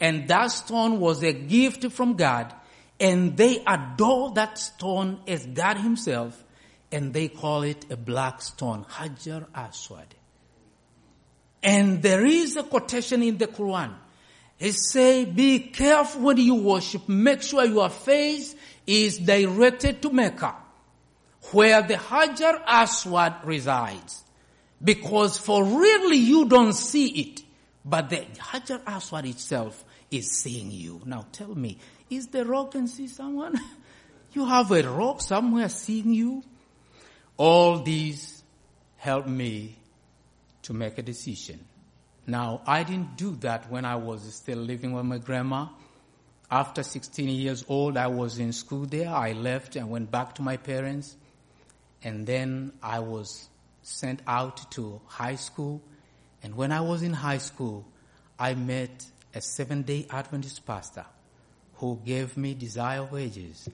and 0.00 0.28
that 0.28 0.48
stone 0.48 1.00
was 1.00 1.22
a 1.22 1.32
gift 1.32 1.90
from 1.92 2.14
God, 2.14 2.52
and 3.00 3.36
they 3.36 3.62
adore 3.66 4.32
that 4.32 4.58
stone 4.58 5.20
as 5.26 5.46
God 5.46 5.78
Himself, 5.78 6.44
and 6.92 7.14
they 7.14 7.28
call 7.28 7.62
it 7.62 7.90
a 7.90 7.96
black 7.96 8.42
stone, 8.42 8.84
Hajar 8.84 9.46
Aswad. 9.54 10.14
And 11.64 12.02
there 12.02 12.26
is 12.26 12.56
a 12.56 12.62
quotation 12.62 13.22
in 13.22 13.38
the 13.38 13.46
Quran. 13.46 13.94
It 14.58 14.74
say, 14.74 15.24
be 15.24 15.60
careful 15.60 16.20
when 16.20 16.36
you 16.36 16.56
worship. 16.56 17.08
Make 17.08 17.42
sure 17.42 17.64
your 17.64 17.88
face 17.88 18.54
is 18.86 19.18
directed 19.18 20.02
to 20.02 20.10
Mecca, 20.10 20.54
where 21.52 21.80
the 21.80 21.94
Hajar 21.94 22.62
Aswad 22.66 23.46
resides. 23.46 24.22
Because 24.82 25.38
for 25.38 25.64
really 25.64 26.18
you 26.18 26.44
don't 26.44 26.74
see 26.74 27.08
it. 27.08 27.40
But 27.82 28.10
the 28.10 28.26
Hajar 28.38 28.82
Aswad 28.86 29.24
itself 29.24 29.82
is 30.10 30.30
seeing 30.38 30.70
you. 30.70 31.00
Now 31.06 31.24
tell 31.32 31.54
me, 31.54 31.78
is 32.10 32.26
the 32.26 32.44
rock 32.44 32.72
can 32.72 32.88
see 32.88 33.08
someone? 33.08 33.58
you 34.34 34.44
have 34.44 34.70
a 34.70 34.82
rock 34.82 35.22
somewhere 35.22 35.70
seeing 35.70 36.12
you? 36.12 36.42
All 37.38 37.78
these 37.78 38.42
help 38.98 39.26
me 39.26 39.76
to 40.64 40.74
make 40.74 40.98
a 40.98 41.02
decision. 41.02 41.64
Now, 42.26 42.62
I 42.66 42.82
didn't 42.82 43.16
do 43.16 43.36
that 43.36 43.70
when 43.70 43.84
I 43.84 43.96
was 43.96 44.22
still 44.34 44.58
living 44.58 44.92
with 44.92 45.04
my 45.04 45.18
grandma. 45.18 45.68
After 46.50 46.82
16 46.82 47.28
years 47.28 47.64
old, 47.68 47.96
I 47.96 48.06
was 48.08 48.38
in 48.38 48.52
school 48.52 48.86
there. 48.86 49.08
I 49.08 49.32
left 49.32 49.76
and 49.76 49.90
went 49.90 50.10
back 50.10 50.34
to 50.36 50.42
my 50.42 50.56
parents. 50.56 51.16
And 52.02 52.26
then 52.26 52.72
I 52.82 53.00
was 53.00 53.48
sent 53.82 54.20
out 54.26 54.70
to 54.72 55.00
high 55.06 55.36
school 55.36 55.82
and 56.44 56.56
when 56.56 56.72
I 56.72 56.82
was 56.82 57.02
in 57.02 57.14
high 57.14 57.38
school, 57.38 57.86
I 58.38 58.52
met 58.52 59.06
a 59.34 59.40
seven 59.40 59.80
day 59.80 60.06
Adventist 60.10 60.66
pastor 60.66 61.06
who 61.76 61.98
gave 62.04 62.36
me 62.36 62.52
Desire 62.52 63.00
of 63.00 63.14
Ages 63.14 63.66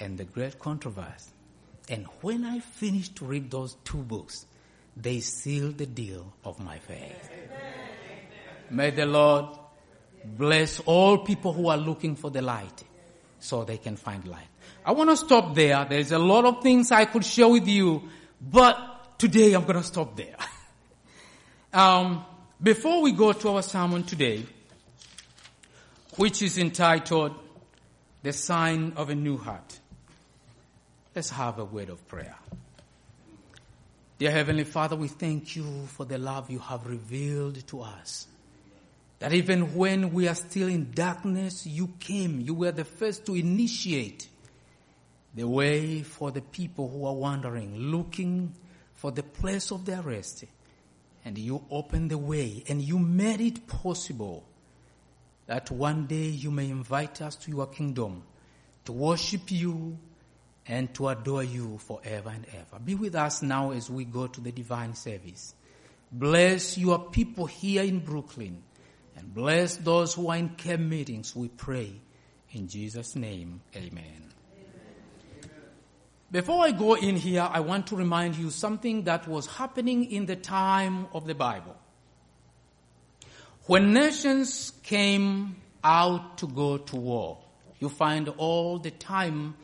and 0.00 0.16
the 0.16 0.24
Great 0.24 0.58
Controversy. 0.58 1.32
And 1.90 2.06
when 2.22 2.46
I 2.46 2.60
finished 2.60 3.16
to 3.16 3.26
read 3.26 3.50
those 3.50 3.76
two 3.84 3.98
books, 3.98 4.46
they 4.96 5.20
sealed 5.20 5.78
the 5.78 5.86
deal 5.86 6.32
of 6.44 6.58
my 6.58 6.78
faith. 6.78 7.30
May 8.70 8.90
the 8.90 9.06
Lord 9.06 9.46
bless 10.24 10.80
all 10.80 11.18
people 11.18 11.52
who 11.52 11.68
are 11.68 11.76
looking 11.76 12.16
for 12.16 12.30
the 12.30 12.42
light 12.42 12.84
so 13.38 13.64
they 13.64 13.76
can 13.76 13.96
find 13.96 14.26
light. 14.26 14.48
I 14.84 14.92
want 14.92 15.10
to 15.10 15.16
stop 15.16 15.54
there. 15.54 15.86
There's 15.88 16.12
a 16.12 16.18
lot 16.18 16.44
of 16.44 16.62
things 16.62 16.90
I 16.90 17.04
could 17.04 17.24
share 17.24 17.48
with 17.48 17.68
you, 17.68 18.08
but 18.40 19.18
today 19.18 19.52
I'm 19.52 19.62
going 19.62 19.76
to 19.76 19.82
stop 19.82 20.16
there. 20.16 20.36
Um, 21.72 22.24
before 22.62 23.02
we 23.02 23.12
go 23.12 23.34
to 23.34 23.48
our 23.50 23.62
sermon 23.62 24.04
today, 24.04 24.46
which 26.16 26.40
is 26.40 26.56
entitled 26.56 27.34
The 28.22 28.32
Sign 28.32 28.94
of 28.96 29.10
a 29.10 29.14
New 29.14 29.36
Heart, 29.36 29.78
let's 31.14 31.28
have 31.28 31.58
a 31.58 31.66
word 31.66 31.90
of 31.90 32.08
prayer. 32.08 32.34
Dear 34.18 34.30
Heavenly 34.30 34.64
Father, 34.64 34.96
we 34.96 35.08
thank 35.08 35.56
you 35.56 35.86
for 35.88 36.06
the 36.06 36.16
love 36.16 36.50
you 36.50 36.58
have 36.58 36.86
revealed 36.86 37.66
to 37.68 37.82
us. 37.82 38.26
That 39.18 39.32
even 39.32 39.74
when 39.74 40.12
we 40.12 40.26
are 40.28 40.34
still 40.34 40.68
in 40.68 40.92
darkness, 40.92 41.66
you 41.66 41.92
came. 42.00 42.40
You 42.40 42.54
were 42.54 42.72
the 42.72 42.84
first 42.84 43.26
to 43.26 43.34
initiate 43.34 44.28
the 45.34 45.46
way 45.46 46.02
for 46.02 46.30
the 46.30 46.40
people 46.40 46.88
who 46.88 47.04
are 47.04 47.14
wandering, 47.14 47.76
looking 47.76 48.54
for 48.94 49.10
the 49.10 49.22
place 49.22 49.70
of 49.70 49.84
their 49.84 50.00
rest 50.00 50.44
and 51.26 51.36
you 51.36 51.62
opened 51.70 52.10
the 52.10 52.18
way 52.18 52.64
and 52.68 52.80
you 52.80 52.98
made 52.98 53.40
it 53.40 53.66
possible 53.66 54.46
that 55.46 55.70
one 55.70 56.06
day 56.06 56.28
you 56.28 56.50
may 56.50 56.70
invite 56.70 57.20
us 57.20 57.36
to 57.36 57.50
your 57.50 57.66
kingdom 57.66 58.22
to 58.84 58.92
worship 58.92 59.50
you 59.50 59.98
and 60.68 60.92
to 60.94 61.08
adore 61.08 61.44
you 61.44 61.78
forever 61.78 62.30
and 62.30 62.46
ever. 62.52 62.82
Be 62.82 62.94
with 62.94 63.14
us 63.14 63.42
now 63.42 63.70
as 63.70 63.88
we 63.88 64.04
go 64.04 64.26
to 64.26 64.40
the 64.40 64.52
divine 64.52 64.94
service. 64.94 65.54
Bless 66.10 66.76
your 66.76 66.98
people 66.98 67.46
here 67.46 67.82
in 67.82 68.00
Brooklyn 68.00 68.62
and 69.16 69.32
bless 69.32 69.76
those 69.76 70.14
who 70.14 70.28
are 70.28 70.36
in 70.36 70.50
camp 70.50 70.82
meetings, 70.82 71.34
we 71.34 71.48
pray. 71.48 71.92
In 72.52 72.68
Jesus' 72.68 73.16
name, 73.16 73.60
amen. 73.74 74.32
Before 76.30 76.64
I 76.64 76.72
go 76.72 76.94
in 76.94 77.16
here, 77.16 77.48
I 77.48 77.60
want 77.60 77.86
to 77.88 77.96
remind 77.96 78.36
you 78.36 78.50
something 78.50 79.04
that 79.04 79.28
was 79.28 79.46
happening 79.46 80.10
in 80.10 80.26
the 80.26 80.36
time 80.36 81.06
of 81.12 81.26
the 81.26 81.34
Bible. 81.34 81.76
When 83.66 83.92
nations 83.92 84.72
came 84.82 85.56
out 85.82 86.38
to 86.38 86.46
go 86.46 86.78
to 86.78 86.96
war, 86.96 87.38
you 87.78 87.88
find 87.88 88.28
all 88.28 88.78
the 88.78 88.90
time 88.90 89.54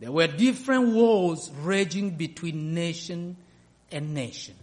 there 0.00 0.10
were 0.10 0.26
different 0.26 0.94
wars 0.94 1.50
raging 1.60 2.16
between 2.16 2.74
nation 2.74 3.36
and 3.92 4.14
nation. 4.14 4.54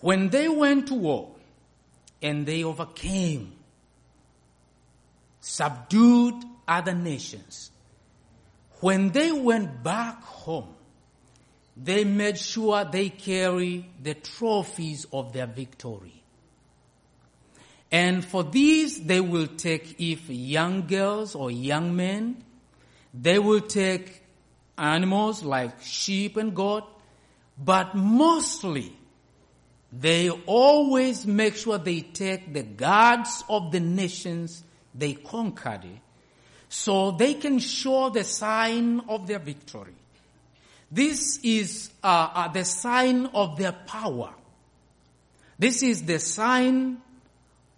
When 0.00 0.30
they 0.30 0.48
went 0.48 0.88
to 0.88 0.94
war 0.94 1.30
and 2.22 2.46
they 2.46 2.64
overcame, 2.64 3.52
subdued 5.40 6.34
other 6.66 6.94
nations, 6.94 7.70
when 8.80 9.10
they 9.10 9.30
went 9.30 9.82
back 9.82 10.22
home, 10.22 10.74
they 11.76 12.04
made 12.04 12.38
sure 12.38 12.84
they 12.84 13.10
carry 13.10 13.88
the 14.02 14.14
trophies 14.14 15.06
of 15.12 15.32
their 15.32 15.46
victory. 15.46 16.22
And 17.90 18.24
for 18.24 18.42
these, 18.42 19.02
they 19.02 19.20
will 19.20 19.46
take 19.46 20.00
if 20.00 20.28
young 20.28 20.86
girls 20.86 21.34
or 21.34 21.50
young 21.50 21.94
men, 21.94 22.44
They 23.14 23.38
will 23.38 23.60
take 23.60 24.22
animals 24.76 25.42
like 25.42 25.82
sheep 25.82 26.36
and 26.36 26.54
goat, 26.54 26.84
but 27.58 27.94
mostly 27.94 28.92
they 29.92 30.30
always 30.30 31.26
make 31.26 31.56
sure 31.56 31.78
they 31.78 32.00
take 32.00 32.52
the 32.52 32.62
gods 32.62 33.42
of 33.48 33.72
the 33.72 33.80
nations 33.80 34.62
they 34.94 35.14
conquered 35.14 35.86
so 36.68 37.12
they 37.12 37.34
can 37.34 37.58
show 37.58 38.10
the 38.10 38.24
sign 38.24 39.00
of 39.08 39.26
their 39.26 39.38
victory. 39.38 39.94
This 40.90 41.38
is 41.42 41.90
uh, 42.02 42.30
uh, 42.34 42.48
the 42.48 42.64
sign 42.64 43.26
of 43.26 43.56
their 43.58 43.72
power. 43.72 44.34
This 45.58 45.82
is 45.82 46.04
the 46.04 46.18
sign 46.18 46.98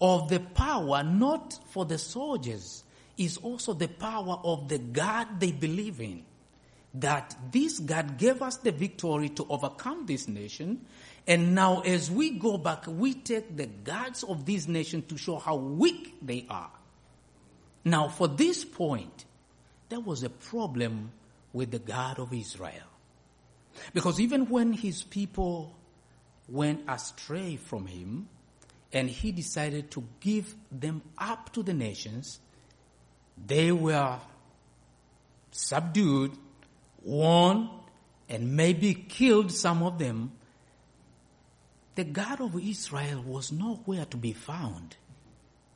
of 0.00 0.28
the 0.28 0.40
power, 0.40 1.02
not 1.02 1.58
for 1.70 1.84
the 1.84 1.99
soldiers, 1.99 2.84
is 3.20 3.36
also 3.36 3.74
the 3.74 3.86
power 3.86 4.40
of 4.42 4.68
the 4.68 4.78
God 4.78 5.38
they 5.38 5.52
believe 5.52 6.00
in. 6.00 6.24
That 6.94 7.36
this 7.52 7.78
God 7.78 8.16
gave 8.18 8.40
us 8.42 8.56
the 8.56 8.72
victory 8.72 9.28
to 9.28 9.46
overcome 9.48 10.06
this 10.06 10.26
nation. 10.26 10.86
And 11.26 11.54
now 11.54 11.82
as 11.82 12.10
we 12.10 12.30
go 12.30 12.56
back, 12.56 12.86
we 12.88 13.14
take 13.14 13.56
the 13.56 13.66
gods 13.66 14.24
of 14.24 14.46
this 14.46 14.66
nation 14.66 15.02
to 15.02 15.18
show 15.18 15.36
how 15.36 15.56
weak 15.56 16.16
they 16.22 16.46
are. 16.48 16.72
Now 17.84 18.08
for 18.08 18.26
this 18.26 18.64
point, 18.64 19.26
there 19.90 20.00
was 20.00 20.22
a 20.22 20.30
problem 20.30 21.12
with 21.52 21.70
the 21.70 21.78
God 21.78 22.18
of 22.18 22.32
Israel. 22.32 22.88
Because 23.92 24.18
even 24.18 24.48
when 24.48 24.72
his 24.72 25.02
people 25.02 25.76
went 26.48 26.82
astray 26.88 27.56
from 27.56 27.86
him 27.86 28.28
and 28.92 29.08
he 29.08 29.30
decided 29.30 29.90
to 29.92 30.02
give 30.20 30.54
them 30.72 31.02
up 31.18 31.52
to 31.52 31.62
the 31.62 31.74
nations, 31.74 32.40
they 33.47 33.73
were 33.73 34.18
subdued, 35.50 36.32
won, 37.02 37.70
and 38.28 38.56
maybe 38.56 38.94
killed 38.94 39.52
some 39.52 39.82
of 39.82 39.99
them. 39.99 40.32
The 41.94 42.04
God 42.04 42.40
of 42.40 42.59
Israel 42.59 43.23
was 43.23 43.52
nowhere 43.52 44.04
to 44.06 44.16
be 44.16 44.32
found 44.32 44.97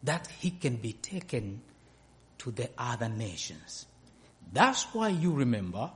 that 0.05 0.29
he 0.39 0.51
can 0.51 0.77
be 0.77 0.93
taken 0.93 1.63
to 2.39 2.51
the 2.51 2.71
other 2.79 3.09
nations. 3.09 3.87
That's 4.53 4.85
why 4.95 5.09
you 5.09 5.33
remember 5.33 5.91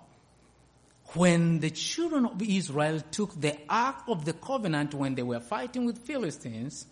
when 1.14 1.60
the 1.60 1.70
children 1.70 2.26
of 2.26 2.42
Israel 2.42 3.00
took 3.10 3.40
the 3.40 3.56
Ark 3.68 4.02
of 4.08 4.24
the 4.24 4.34
Covenant 4.34 4.94
when 4.94 5.14
they 5.14 5.22
were 5.22 5.40
fighting 5.40 5.86
with 5.86 5.98
Philistines, 5.98 6.86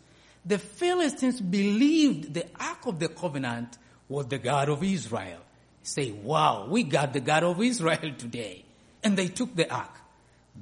the 0.44 0.58
Philistines 0.58 1.40
believed 1.40 2.32
the 2.32 2.46
Ark 2.58 2.86
of 2.86 2.98
the 2.98 3.08
Covenant 3.08 3.76
was 4.08 4.26
the 4.26 4.38
God 4.38 4.68
of 4.68 4.82
Israel. 4.82 5.40
Say, 5.82 6.10
wow, 6.10 6.66
we 6.68 6.82
got 6.82 7.12
the 7.12 7.20
God 7.20 7.44
of 7.44 7.62
Israel 7.62 8.14
today. 8.16 8.64
And 9.02 9.16
they 9.16 9.28
took 9.28 9.54
the 9.54 9.72
Ark. 9.72 10.00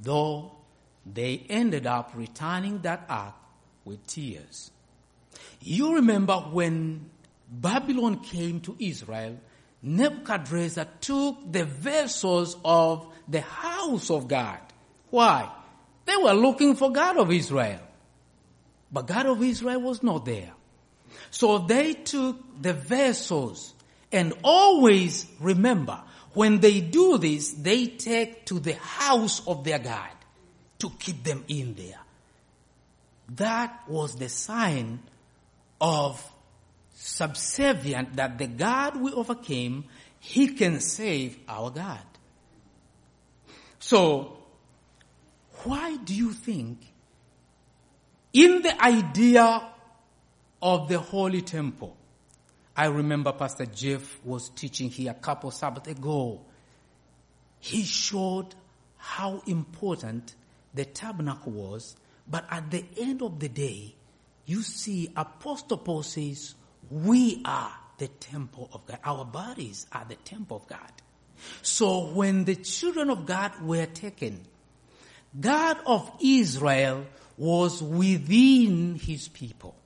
Though 0.02 0.52
they 1.06 1.46
ended 1.48 1.86
up 1.86 2.12
returning 2.14 2.80
that 2.80 3.04
Ark 3.08 3.34
with 3.84 4.06
tears. 4.06 4.70
You 5.60 5.96
remember 5.96 6.36
when 6.36 7.10
Babylon 7.50 8.20
came 8.20 8.60
to 8.60 8.76
Israel, 8.78 9.38
Nebuchadnezzar 9.82 10.86
took 11.00 11.52
the 11.52 11.64
vessels 11.64 12.56
of 12.64 13.06
the 13.28 13.42
house 13.42 14.10
of 14.10 14.28
God. 14.28 14.58
Why? 15.10 15.50
They 16.06 16.16
were 16.16 16.32
looking 16.32 16.74
for 16.74 16.90
God 16.90 17.18
of 17.18 17.30
Israel. 17.30 17.80
But 18.90 19.06
God 19.06 19.26
of 19.26 19.42
Israel 19.42 19.80
was 19.80 20.02
not 20.02 20.24
there. 20.24 20.52
So 21.30 21.58
they 21.58 21.94
took 21.94 22.62
the 22.62 22.72
vessels 22.72 23.74
and 24.12 24.32
always 24.42 25.26
remember 25.40 26.00
when 26.34 26.60
they 26.60 26.80
do 26.80 27.18
this, 27.18 27.52
they 27.52 27.86
take 27.86 28.46
to 28.46 28.58
the 28.58 28.74
house 28.74 29.46
of 29.46 29.64
their 29.64 29.78
God 29.78 30.10
to 30.80 30.90
keep 30.98 31.22
them 31.22 31.44
in 31.48 31.74
there. 31.74 32.00
That 33.36 33.88
was 33.88 34.16
the 34.16 34.28
sign 34.28 35.00
of 35.80 36.22
subservient 36.94 38.16
that 38.16 38.38
the 38.38 38.46
God 38.46 39.00
we 39.00 39.12
overcame, 39.12 39.84
He 40.20 40.48
can 40.48 40.80
save 40.80 41.38
our 41.48 41.70
God. 41.70 42.02
So, 43.78 44.38
why 45.62 45.96
do 45.96 46.14
you 46.14 46.32
think 46.32 46.78
in 48.32 48.62
the 48.62 48.82
idea 48.82 49.62
of 50.64 50.88
the 50.88 50.98
Holy 50.98 51.42
Temple, 51.42 51.94
I 52.74 52.86
remember 52.86 53.32
Pastor 53.32 53.66
Jeff 53.66 54.18
was 54.24 54.48
teaching 54.48 54.88
here 54.88 55.10
a 55.10 55.14
couple 55.14 55.50
Sabbath 55.50 55.86
ago. 55.86 56.40
He 57.60 57.84
showed 57.84 58.54
how 58.96 59.42
important 59.46 60.34
the 60.72 60.86
tabernacle 60.86 61.52
was, 61.52 61.94
but 62.26 62.46
at 62.50 62.70
the 62.70 62.82
end 62.96 63.20
of 63.20 63.38
the 63.38 63.50
day, 63.50 63.94
you 64.46 64.62
see 64.62 65.10
Apostle 65.14 65.76
Paul 65.76 66.02
says, 66.02 66.54
we 66.90 67.42
are 67.44 67.72
the 67.98 68.08
temple 68.08 68.70
of 68.72 68.86
God. 68.86 69.00
Our 69.04 69.26
bodies 69.26 69.86
are 69.92 70.06
the 70.08 70.16
temple 70.16 70.56
of 70.56 70.66
God. 70.66 70.92
So 71.60 72.06
when 72.06 72.46
the 72.46 72.56
children 72.56 73.10
of 73.10 73.26
God 73.26 73.52
were 73.62 73.86
taken, 73.86 74.40
God 75.38 75.76
of 75.84 76.10
Israel 76.22 77.04
was 77.36 77.82
within 77.82 78.94
his 78.94 79.28
people. 79.28 79.76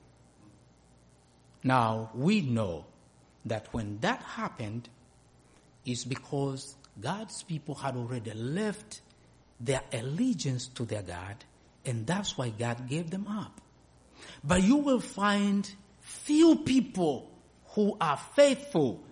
Now 1.63 2.11
we 2.13 2.41
know 2.41 2.85
that 3.45 3.67
when 3.73 3.99
that 3.99 4.21
happened, 4.21 4.89
is 5.85 6.03
because 6.03 6.75
God's 6.99 7.41
people 7.43 7.75
had 7.75 7.95
already 7.95 8.33
left 8.33 9.01
their 9.59 9.81
allegiance 9.93 10.67
to 10.67 10.85
their 10.85 11.01
God, 11.01 11.35
and 11.85 12.05
that's 12.05 12.37
why 12.37 12.49
God 12.49 12.87
gave 12.87 13.09
them 13.09 13.27
up. 13.27 13.61
But 14.43 14.63
you 14.63 14.75
will 14.77 14.99
find 14.99 15.69
few 15.99 16.57
people 16.57 17.31
who 17.69 17.97
are 17.99 18.17
faithful 18.35 19.03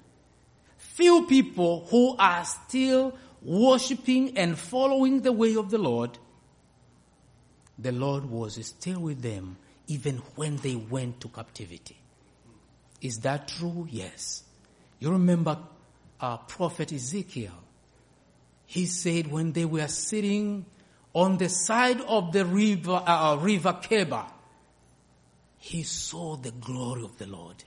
few 0.97 1.27
people 1.27 1.85
who 1.91 2.15
are 2.17 2.43
still 2.43 3.15
worshiping 3.43 4.35
and 4.35 4.57
following 4.57 5.21
the 5.21 5.31
way 5.31 5.55
of 5.55 5.69
the 5.69 5.77
Lord, 5.77 6.17
the 7.77 7.91
Lord 7.91 8.25
was 8.25 8.65
still 8.65 9.01
with 9.01 9.21
them 9.21 9.57
even 9.85 10.17
when 10.35 10.57
they 10.57 10.75
went 10.75 11.21
to 11.21 11.27
captivity. 11.27 11.97
Is 13.01 13.19
that 13.19 13.47
true? 13.47 13.87
Yes. 13.89 14.43
You 14.99 15.11
remember 15.11 15.59
uh, 16.19 16.37
prophet 16.37 16.91
Ezekiel. 16.91 17.63
He 18.65 18.85
said 18.85 19.31
when 19.31 19.53
they 19.53 19.65
were 19.65 19.87
sitting 19.87 20.65
on 21.13 21.37
the 21.37 21.49
side 21.49 22.01
of 22.01 22.31
the 22.31 22.45
river, 22.45 22.91
uh, 22.91 23.33
uh 23.33 23.37
river 23.37 23.77
Chebar, 23.81 24.27
he 25.57 25.83
saw 25.83 26.35
the 26.35 26.51
glory 26.51 27.03
of 27.03 27.17
the 27.17 27.27
Lord. 27.27 27.63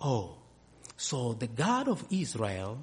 Oh, 0.00 0.36
so 0.96 1.34
the 1.34 1.46
God 1.46 1.88
of 1.88 2.04
Israel 2.10 2.82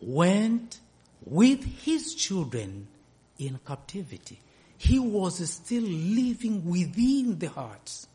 went 0.00 0.80
with 1.24 1.64
his 1.84 2.14
children 2.14 2.88
in 3.38 3.58
captivity. 3.66 4.38
He 4.76 4.98
was 4.98 5.48
still 5.50 5.82
living 5.82 6.64
within 6.64 7.38
the 7.38 7.48
hearts 7.48 8.06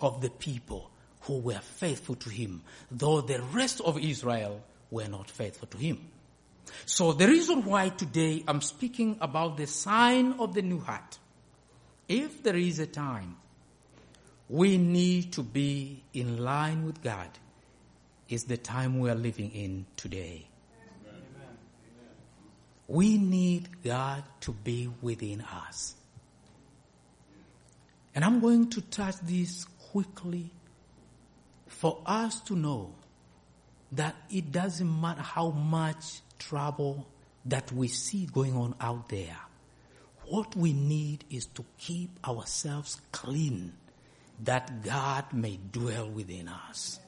of 0.00 0.20
the 0.20 0.30
people 0.30 0.90
who 1.22 1.38
were 1.38 1.58
faithful 1.58 2.14
to 2.16 2.30
him, 2.30 2.62
though 2.90 3.20
the 3.20 3.40
rest 3.52 3.80
of 3.80 3.98
Israel 3.98 4.62
were 4.90 5.08
not 5.08 5.30
faithful 5.30 5.68
to 5.68 5.78
him. 5.78 5.98
So 6.86 7.12
the 7.12 7.26
reason 7.26 7.64
why 7.64 7.88
today 7.90 8.44
I'm 8.46 8.60
speaking 8.60 9.16
about 9.20 9.56
the 9.56 9.66
sign 9.66 10.34
of 10.38 10.54
the 10.54 10.62
new 10.62 10.80
heart, 10.80 11.18
if 12.08 12.42
there 12.42 12.56
is 12.56 12.78
a 12.78 12.86
time 12.86 13.36
we 14.48 14.78
need 14.78 15.32
to 15.32 15.42
be 15.42 16.02
in 16.12 16.38
line 16.38 16.84
with 16.84 17.02
God, 17.02 17.28
is 18.28 18.44
the 18.44 18.56
time 18.56 19.00
we 19.00 19.10
are 19.10 19.14
living 19.14 19.50
in 19.52 19.86
today. 19.96 20.46
We 22.86 23.18
need 23.18 23.82
God 23.84 24.24
to 24.40 24.52
be 24.52 24.90
within 25.00 25.42
us. 25.42 25.94
And 28.14 28.24
I'm 28.24 28.40
going 28.40 28.70
to 28.70 28.80
touch 28.80 29.16
this 29.22 29.64
quickly 29.92 30.50
for 31.70 32.02
us 32.04 32.40
to 32.40 32.56
know 32.56 32.92
that 33.92 34.14
it 34.28 34.52
doesn't 34.52 35.00
matter 35.00 35.22
how 35.22 35.50
much 35.50 36.20
trouble 36.38 37.06
that 37.46 37.72
we 37.72 37.88
see 37.88 38.26
going 38.26 38.54
on 38.54 38.74
out 38.80 39.08
there. 39.08 39.36
What 40.26 40.54
we 40.56 40.72
need 40.72 41.24
is 41.30 41.46
to 41.46 41.64
keep 41.78 42.10
ourselves 42.28 43.00
clean 43.12 43.72
that 44.42 44.82
God 44.82 45.32
may 45.32 45.58
dwell 45.72 46.10
within 46.10 46.48
us. 46.48 46.98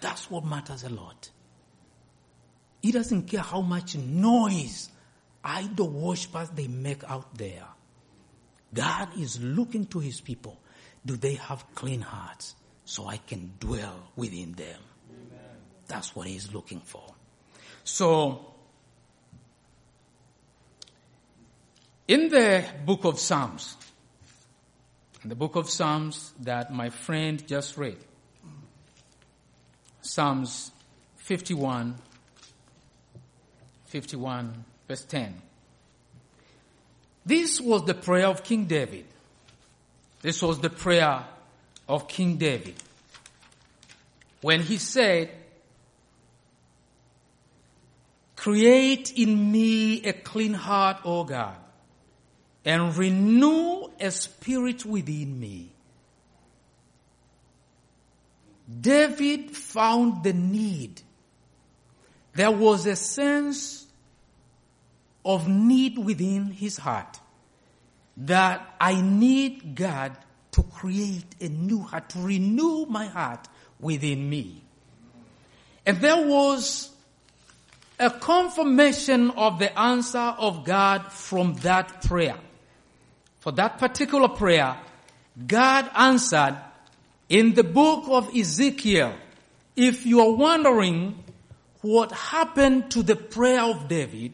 That's 0.00 0.30
what 0.30 0.44
matters 0.44 0.82
a 0.82 0.88
lot. 0.88 1.30
He 2.82 2.92
doesn't 2.92 3.24
care 3.24 3.40
how 3.40 3.60
much 3.60 3.96
noise 3.96 4.90
idol 5.44 5.90
worshippers 5.90 6.50
they 6.50 6.66
make 6.66 7.04
out 7.04 7.36
there. 7.36 7.66
God 8.72 9.08
is 9.18 9.40
looking 9.40 9.86
to 9.86 9.98
his 9.98 10.20
people. 10.20 10.60
Do 11.04 11.16
they 11.16 11.34
have 11.34 11.64
clean 11.74 12.00
hearts 12.00 12.54
so 12.86 13.06
I 13.06 13.18
can 13.18 13.52
dwell 13.60 14.10
within 14.14 14.52
them? 14.52 14.80
Amen. 15.10 15.56
That's 15.88 16.16
what 16.16 16.28
he's 16.28 16.54
looking 16.54 16.80
for. 16.80 17.02
So, 17.84 18.54
in 22.08 22.28
the 22.28 22.64
book 22.84 23.04
of 23.04 23.18
Psalms, 23.18 23.76
in 25.22 25.28
the 25.28 25.34
book 25.34 25.56
of 25.56 25.68
Psalms 25.68 26.32
that 26.40 26.72
my 26.72 26.90
friend 26.90 27.46
just 27.46 27.76
read, 27.76 27.98
Psalms 30.00 30.70
51, 31.16 31.96
51, 33.86 34.64
verse 34.86 35.04
10. 35.04 35.42
This 37.24 37.60
was 37.60 37.84
the 37.84 37.94
prayer 37.94 38.28
of 38.28 38.44
King 38.44 38.66
David. 38.66 39.06
This 40.22 40.40
was 40.40 40.60
the 40.60 40.70
prayer 40.70 41.24
of 41.88 42.08
King 42.08 42.36
David. 42.36 42.74
When 44.40 44.60
he 44.60 44.78
said, 44.78 45.30
Create 48.36 49.12
in 49.18 49.50
me 49.50 50.04
a 50.04 50.12
clean 50.12 50.54
heart, 50.54 50.98
O 51.04 51.24
God, 51.24 51.56
and 52.64 52.96
renew 52.96 53.88
a 53.98 54.10
spirit 54.10 54.84
within 54.84 55.40
me. 55.40 55.72
David 58.80 59.50
found 59.50 60.22
the 60.22 60.32
need. 60.32 61.00
There 62.34 62.50
was 62.50 62.86
a 62.86 62.96
sense 62.96 63.86
of 65.24 65.48
need 65.48 65.98
within 65.98 66.46
his 66.52 66.76
heart 66.76 67.18
that 68.16 68.76
I 68.80 69.00
need 69.00 69.74
God 69.74 70.16
to 70.56 70.62
create 70.62 71.26
a 71.42 71.48
new 71.48 71.80
heart, 71.80 72.08
to 72.08 72.18
renew 72.18 72.86
my 72.86 73.04
heart 73.04 73.46
within 73.78 74.28
me. 74.30 74.62
And 75.84 76.00
there 76.00 76.26
was 76.26 76.88
a 78.00 78.08
confirmation 78.08 79.32
of 79.32 79.58
the 79.58 79.78
answer 79.78 80.18
of 80.18 80.64
God 80.64 81.12
from 81.12 81.56
that 81.56 82.02
prayer. 82.02 82.38
For 83.40 83.52
that 83.52 83.76
particular 83.76 84.28
prayer, 84.28 84.78
God 85.46 85.90
answered 85.94 86.56
in 87.28 87.52
the 87.52 87.62
book 87.62 88.04
of 88.08 88.34
Ezekiel. 88.34 89.14
If 89.76 90.06
you 90.06 90.20
are 90.22 90.32
wondering 90.32 91.22
what 91.82 92.12
happened 92.12 92.90
to 92.92 93.02
the 93.02 93.14
prayer 93.14 93.60
of 93.60 93.88
David, 93.88 94.32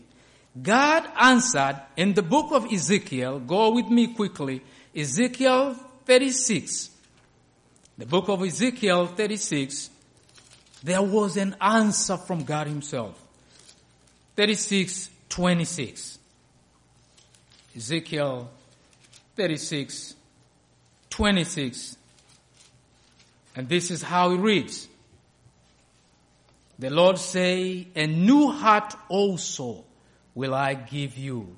God 0.63 1.05
answered 1.19 1.83
in 1.97 2.15
the 2.15 2.23
book 2.23 2.53
of 2.53 2.73
Ezekiel, 2.73 3.41
go 3.41 3.73
with 3.73 3.89
me 3.89 4.15
quickly, 4.15 4.63
Ezekiel 4.95 5.77
36. 6.05 6.91
The 7.99 8.07
book 8.07 8.29
of 8.29 8.43
Ezekiel 8.43 9.07
36, 9.07 9.91
there 10.83 11.03
was 11.03 11.37
an 11.37 11.57
answer 11.61 12.17
from 12.17 12.45
God 12.45 12.67
himself. 12.67 13.23
36, 14.37 15.11
26. 15.29 16.19
Ezekiel 17.77 18.51
36, 19.37 20.15
26. 21.11 21.97
And 23.55 23.69
this 23.69 23.91
is 23.91 24.03
how 24.03 24.33
it 24.33 24.39
reads. 24.39 24.89
The 26.79 26.91
Lord 26.91 27.19
say, 27.19 27.87
a 27.95 28.07
new 28.07 28.51
heart 28.51 28.95
also 29.09 29.85
will 30.35 30.55
I 30.55 30.75
give 30.75 31.17
you, 31.17 31.55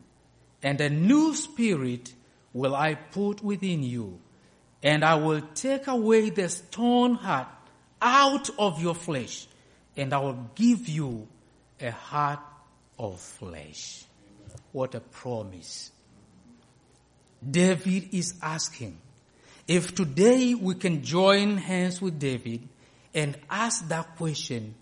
and 0.62 0.80
a 0.80 0.90
new 0.90 1.34
spirit 1.34 2.12
will 2.52 2.74
I 2.74 2.94
put 2.94 3.42
within 3.42 3.82
you, 3.82 4.18
and 4.84 5.02
I 5.02 5.14
will 5.14 5.40
take 5.54 5.86
away 5.86 6.28
the 6.28 6.48
stone 6.50 7.14
heart 7.14 7.48
out 8.02 8.50
of 8.58 8.82
your 8.82 8.94
flesh, 8.94 9.46
and 9.96 10.12
I 10.12 10.18
will 10.18 10.50
give 10.54 10.88
you 10.90 11.26
a 11.80 11.90
heart 11.90 12.40
of 12.98 13.18
flesh. 13.18 14.04
What 14.72 14.94
a 14.94 15.00
promise. 15.00 15.90
David 17.50 18.10
is 18.12 18.34
asking 18.42 18.98
if 19.66 19.94
today 19.94 20.54
we 20.54 20.74
can 20.74 21.02
join 21.02 21.56
hands 21.56 22.02
with 22.02 22.18
David 22.18 22.68
and 23.14 23.38
ask 23.48 23.88
that 23.88 24.16
question 24.16 24.74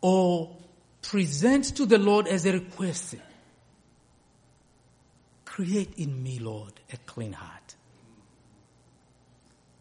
or 0.00 0.56
present 1.02 1.76
to 1.76 1.84
the 1.84 1.98
Lord 1.98 2.26
as 2.26 2.46
a 2.46 2.52
request. 2.52 3.16
Create 5.44 5.92
in 5.98 6.22
me, 6.22 6.38
Lord, 6.38 6.72
a 6.92 6.96
clean 6.98 7.32
heart. 7.32 7.75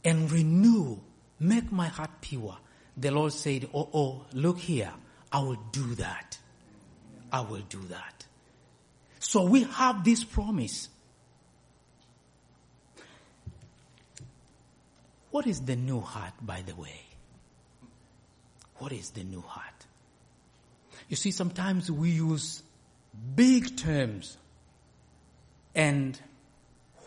And 0.06 0.32
renew, 0.32 1.00
make 1.40 1.72
my 1.72 1.88
heart 1.88 2.22
pure. 2.22 2.58
The 2.96 3.12
Lord 3.12 3.34
said, 3.34 3.68
Oh, 3.74 3.90
oh, 3.94 4.26
look 4.32 4.60
here. 4.60 4.94
I 5.32 5.40
will 5.40 5.58
do 5.72 5.96
that. 5.96 6.38
I 7.32 7.42
will 7.42 7.64
do 7.68 7.82
that. 7.90 8.26
So 9.20 9.44
we 9.44 9.64
have 9.64 10.06
this 10.06 10.24
promise. 10.24 10.88
What 15.32 15.48
is 15.48 15.60
the 15.62 15.76
new 15.76 16.00
heart, 16.00 16.34
by 16.42 16.62
the 16.62 16.76
way? 16.76 17.02
What 18.78 18.94
is 18.94 19.10
the 19.10 19.24
new 19.24 19.42
heart? 19.42 19.86
You 21.10 21.16
see, 21.16 21.32
sometimes 21.32 21.92
we 21.92 22.12
use 22.12 22.64
big 23.36 23.76
terms 23.76 24.38
and 25.74 26.20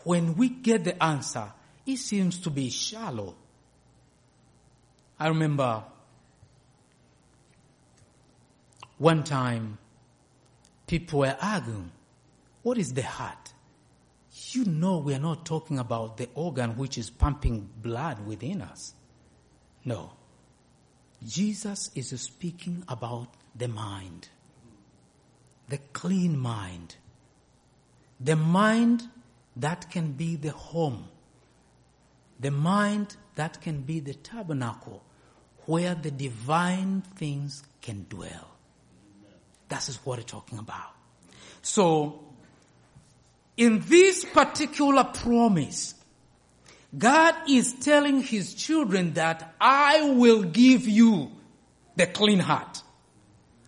when 0.04 0.37
we 0.37 0.48
get 0.48 0.84
the 0.84 1.02
answer, 1.02 1.52
it 1.88 1.96
seems 1.96 2.38
to 2.40 2.51
be 2.51 2.68
shallow. 2.68 3.35
I 5.18 5.29
remember 5.29 5.83
one 8.98 9.24
time 9.24 9.79
people 10.87 11.20
were 11.20 11.37
arguing, 11.40 11.90
what 12.62 12.77
is 12.77 12.92
the 12.92 13.03
heart? 13.03 13.55
You 14.51 14.66
know 14.66 14.98
we 14.98 15.14
are 15.14 15.18
not 15.18 15.46
talking 15.46 15.79
about 15.79 16.18
the 16.18 16.29
organ 16.35 16.77
which 16.77 16.98
is 16.98 17.09
pumping 17.09 17.70
blood 17.81 18.27
within 18.27 18.61
us. 18.61 18.92
No. 19.83 20.12
Jesus 21.27 21.90
is 21.94 22.11
speaking 22.20 22.85
about 22.87 23.29
the 23.57 23.66
mind. 23.66 24.29
The 25.70 25.79
clean 25.94 26.38
mind. 26.38 26.96
The 28.20 28.37
mind 28.37 29.05
that 29.57 29.90
can 29.90 30.12
be 30.12 30.37
the 30.37 30.51
home. 30.51 31.09
The 32.40 32.51
mind 32.51 33.16
that 33.35 33.61
can 33.61 33.83
be 33.83 34.01
the 34.01 34.14
tabernacle 34.14 35.03
where 35.66 35.94
the 35.94 36.11
divine 36.11 37.03
things 37.16 37.62
can 37.83 38.07
dwell. 38.09 38.48
That 39.68 39.88
is 39.88 39.96
what 40.05 40.18
we're 40.18 40.24
talking 40.24 40.59
about. 40.59 40.94
So, 41.62 42.24
in 43.57 43.85
this 43.87 44.24
particular 44.24 45.05
promise, 45.05 45.94
God 46.96 47.35
is 47.51 47.74
telling 47.81 48.22
His 48.22 48.55
children 48.55 49.14
that 49.14 49.55
I 49.61 50.11
will 50.12 50.42
give 50.42 50.88
you 50.88 51.33
the 51.96 52.07
clean 52.07 52.38
heart. 52.38 52.83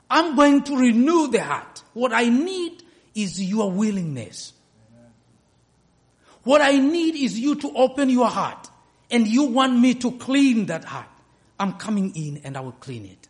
I'm 0.08 0.36
going 0.36 0.62
to 0.64 0.76
renew 0.76 1.28
the 1.28 1.42
heart. 1.42 1.82
What 1.92 2.12
I 2.12 2.28
need 2.28 2.82
is 3.14 3.42
your 3.42 3.70
willingness. 3.70 4.52
What 6.50 6.62
I 6.62 6.72
need 6.78 7.14
is 7.14 7.38
you 7.38 7.54
to 7.54 7.70
open 7.76 8.10
your 8.10 8.26
heart 8.26 8.68
and 9.08 9.24
you 9.24 9.44
want 9.44 9.78
me 9.78 9.94
to 9.94 10.10
clean 10.10 10.66
that 10.66 10.82
heart. 10.82 11.06
I'm 11.60 11.74
coming 11.74 12.12
in 12.16 12.40
and 12.42 12.56
I 12.56 12.60
will 12.60 12.72
clean 12.72 13.04
it. 13.04 13.28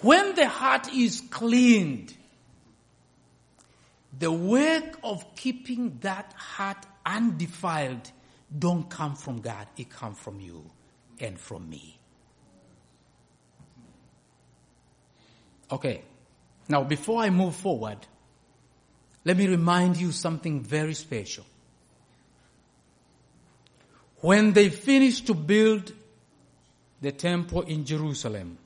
When 0.00 0.34
the 0.34 0.48
heart 0.48 0.92
is 0.92 1.20
cleaned, 1.30 2.12
the 4.18 4.32
work 4.32 4.98
of 5.04 5.36
keeping 5.36 5.96
that 6.00 6.32
heart 6.36 6.84
undefiled 7.06 8.10
don't 8.58 8.90
come 8.90 9.14
from 9.14 9.40
God, 9.40 9.68
it 9.76 9.88
comes 9.88 10.18
from 10.18 10.40
you 10.40 10.68
and 11.20 11.38
from 11.38 11.70
me. 11.70 12.00
Okay. 15.70 16.02
Now, 16.68 16.82
before 16.82 17.22
I 17.22 17.30
move 17.30 17.54
forward, 17.54 17.98
let 19.24 19.36
me 19.36 19.46
remind 19.46 19.98
you 19.98 20.10
something 20.10 20.64
very 20.64 20.94
special. 20.94 21.44
When 24.20 24.52
they 24.52 24.68
finished 24.68 25.26
to 25.28 25.34
build 25.34 25.92
the 27.00 27.12
temple 27.12 27.62
in 27.62 27.84
Jerusalem, 27.84 28.58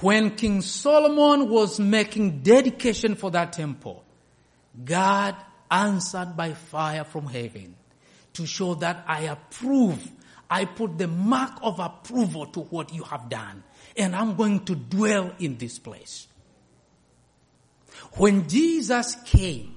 when 0.00 0.36
King 0.36 0.60
Solomon 0.60 1.48
was 1.48 1.80
making 1.80 2.40
dedication 2.40 3.14
for 3.14 3.30
that 3.30 3.54
temple, 3.54 4.04
God 4.84 5.34
answered 5.70 6.36
by 6.36 6.52
fire 6.52 7.04
from 7.04 7.26
heaven 7.26 7.74
to 8.34 8.46
show 8.46 8.74
that 8.74 9.04
I 9.08 9.22
approve. 9.22 10.10
I 10.48 10.66
put 10.66 10.98
the 10.98 11.08
mark 11.08 11.58
of 11.62 11.80
approval 11.80 12.46
to 12.46 12.60
what 12.60 12.92
you 12.92 13.02
have 13.04 13.28
done 13.28 13.64
and 13.96 14.14
I'm 14.14 14.36
going 14.36 14.64
to 14.66 14.74
dwell 14.74 15.32
in 15.38 15.56
this 15.56 15.78
place. 15.78 16.28
When 18.12 18.48
Jesus 18.48 19.16
came 19.24 19.76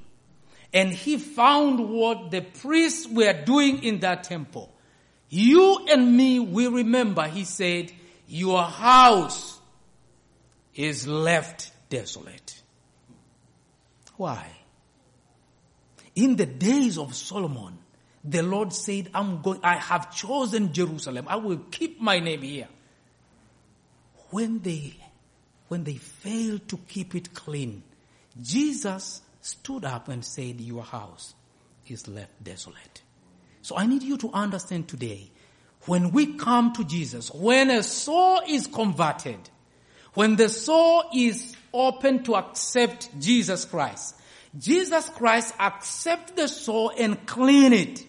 and 0.73 0.91
he 0.91 1.17
found 1.17 1.89
what 1.89 2.31
the 2.31 2.41
priests 2.41 3.07
were 3.07 3.33
doing 3.33 3.83
in 3.83 3.99
that 4.01 4.25
temple, 4.25 4.73
you 5.29 5.85
and 5.89 6.15
me, 6.15 6.39
we 6.39 6.67
remember 6.67 7.27
he 7.27 7.43
said, 7.43 7.91
your 8.27 8.63
house 8.63 9.59
is 10.75 11.07
left 11.07 11.71
desolate. 11.89 12.61
Why? 14.17 14.45
In 16.15 16.35
the 16.35 16.45
days 16.45 16.97
of 16.97 17.15
Solomon, 17.15 17.77
the 18.23 18.43
Lord 18.43 18.73
said, 18.73 19.09
I'm 19.13 19.41
going, 19.41 19.61
I 19.63 19.75
have 19.75 20.13
chosen 20.13 20.73
Jerusalem. 20.73 21.25
I 21.29 21.37
will 21.37 21.61
keep 21.71 22.01
my 22.01 22.19
name 22.19 22.41
here. 22.41 22.67
When 24.31 24.59
they, 24.59 24.95
when 25.69 25.83
they 25.83 25.95
failed 25.95 26.67
to 26.69 26.77
keep 26.87 27.15
it 27.15 27.33
clean, 27.33 27.83
Jesus 28.41 29.21
stood 29.41 29.85
up 29.85 30.09
and 30.09 30.23
said, 30.23 30.59
your 30.59 30.83
house 30.83 31.33
is 31.87 32.07
left 32.07 32.43
desolate. 32.43 33.01
So 33.61 33.77
I 33.77 33.85
need 33.85 34.03
you 34.03 34.17
to 34.17 34.31
understand 34.31 34.87
today, 34.87 35.31
when 35.85 36.11
we 36.11 36.37
come 36.37 36.73
to 36.73 36.83
Jesus, 36.83 37.31
when 37.33 37.69
a 37.69 37.83
soul 37.83 38.41
is 38.47 38.67
converted, 38.67 39.49
when 40.13 40.35
the 40.35 40.49
soul 40.49 41.03
is 41.15 41.55
open 41.73 42.23
to 42.23 42.35
accept 42.35 43.09
Jesus 43.19 43.65
Christ, 43.65 44.15
Jesus 44.57 45.09
Christ 45.09 45.53
accept 45.59 46.35
the 46.35 46.47
soul 46.47 46.91
and 46.97 47.25
clean 47.25 47.73
it. 47.73 48.05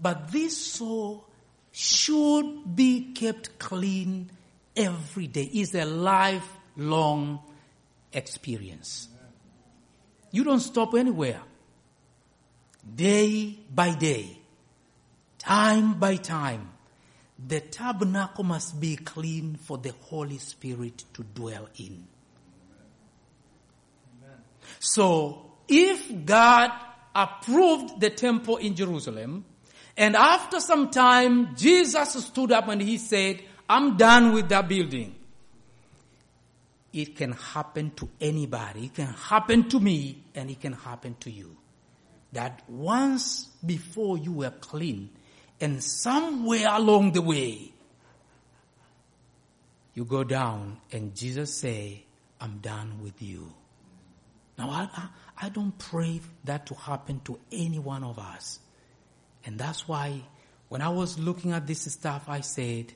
But 0.00 0.32
this 0.32 0.56
soul 0.56 1.26
should 1.72 2.74
be 2.74 3.12
kept 3.12 3.58
clean 3.58 4.30
every 4.76 5.26
day. 5.26 5.44
It's 5.44 5.74
a 5.74 5.84
lifelong 5.84 7.40
experience. 8.12 9.08
You 10.30 10.44
don't 10.44 10.60
stop 10.60 10.94
anywhere. 10.94 11.40
Day 12.94 13.58
by 13.74 13.94
day, 13.94 14.37
time 15.38 15.94
by 15.94 16.16
time, 16.16 16.70
the 17.46 17.60
tabernacle 17.60 18.44
must 18.44 18.80
be 18.80 18.96
clean 18.96 19.56
for 19.56 19.78
the 19.78 19.92
Holy 20.02 20.38
Spirit 20.38 21.04
to 21.14 21.22
dwell 21.22 21.68
in. 21.78 22.06
So, 24.80 25.52
if 25.68 26.24
God 26.24 26.70
approved 27.14 28.00
the 28.00 28.10
temple 28.10 28.56
in 28.56 28.74
Jerusalem, 28.74 29.44
and 29.96 30.14
after 30.14 30.60
some 30.60 30.90
time, 30.90 31.56
Jesus 31.56 32.24
stood 32.24 32.52
up 32.52 32.68
and 32.68 32.80
he 32.80 32.98
said, 32.98 33.42
I'm 33.68 33.96
done 33.96 34.32
with 34.32 34.48
that 34.50 34.68
building. 34.68 35.14
It 36.92 37.16
can 37.16 37.32
happen 37.32 37.90
to 37.96 38.08
anybody. 38.20 38.86
It 38.86 38.94
can 38.94 39.06
happen 39.06 39.68
to 39.68 39.80
me 39.80 40.22
and 40.34 40.50
it 40.50 40.60
can 40.60 40.72
happen 40.72 41.16
to 41.20 41.30
you. 41.30 41.56
That 42.32 42.62
once 42.68 43.46
before 43.64 44.18
you 44.18 44.32
were 44.32 44.50
clean 44.50 45.10
and 45.60 45.82
somewhere 45.82 46.68
along 46.70 47.12
the 47.12 47.22
way, 47.22 47.72
you 49.94 50.04
go 50.04 50.22
down 50.22 50.78
and 50.92 51.14
Jesus 51.14 51.52
say, 51.54 52.04
I'm 52.40 52.58
done 52.58 53.02
with 53.02 53.20
you. 53.20 53.52
Now 54.56 54.70
I, 54.70 54.88
I, 54.94 55.08
I 55.46 55.48
don't 55.48 55.76
pray 55.76 56.20
that 56.44 56.66
to 56.66 56.74
happen 56.74 57.20
to 57.24 57.38
any 57.50 57.78
one 57.78 58.04
of 58.04 58.18
us. 58.18 58.60
And 59.44 59.58
that's 59.58 59.88
why 59.88 60.22
when 60.68 60.82
I 60.82 60.88
was 60.90 61.18
looking 61.18 61.52
at 61.52 61.66
this 61.66 61.80
stuff, 61.92 62.24
I 62.28 62.40
said, 62.40 62.92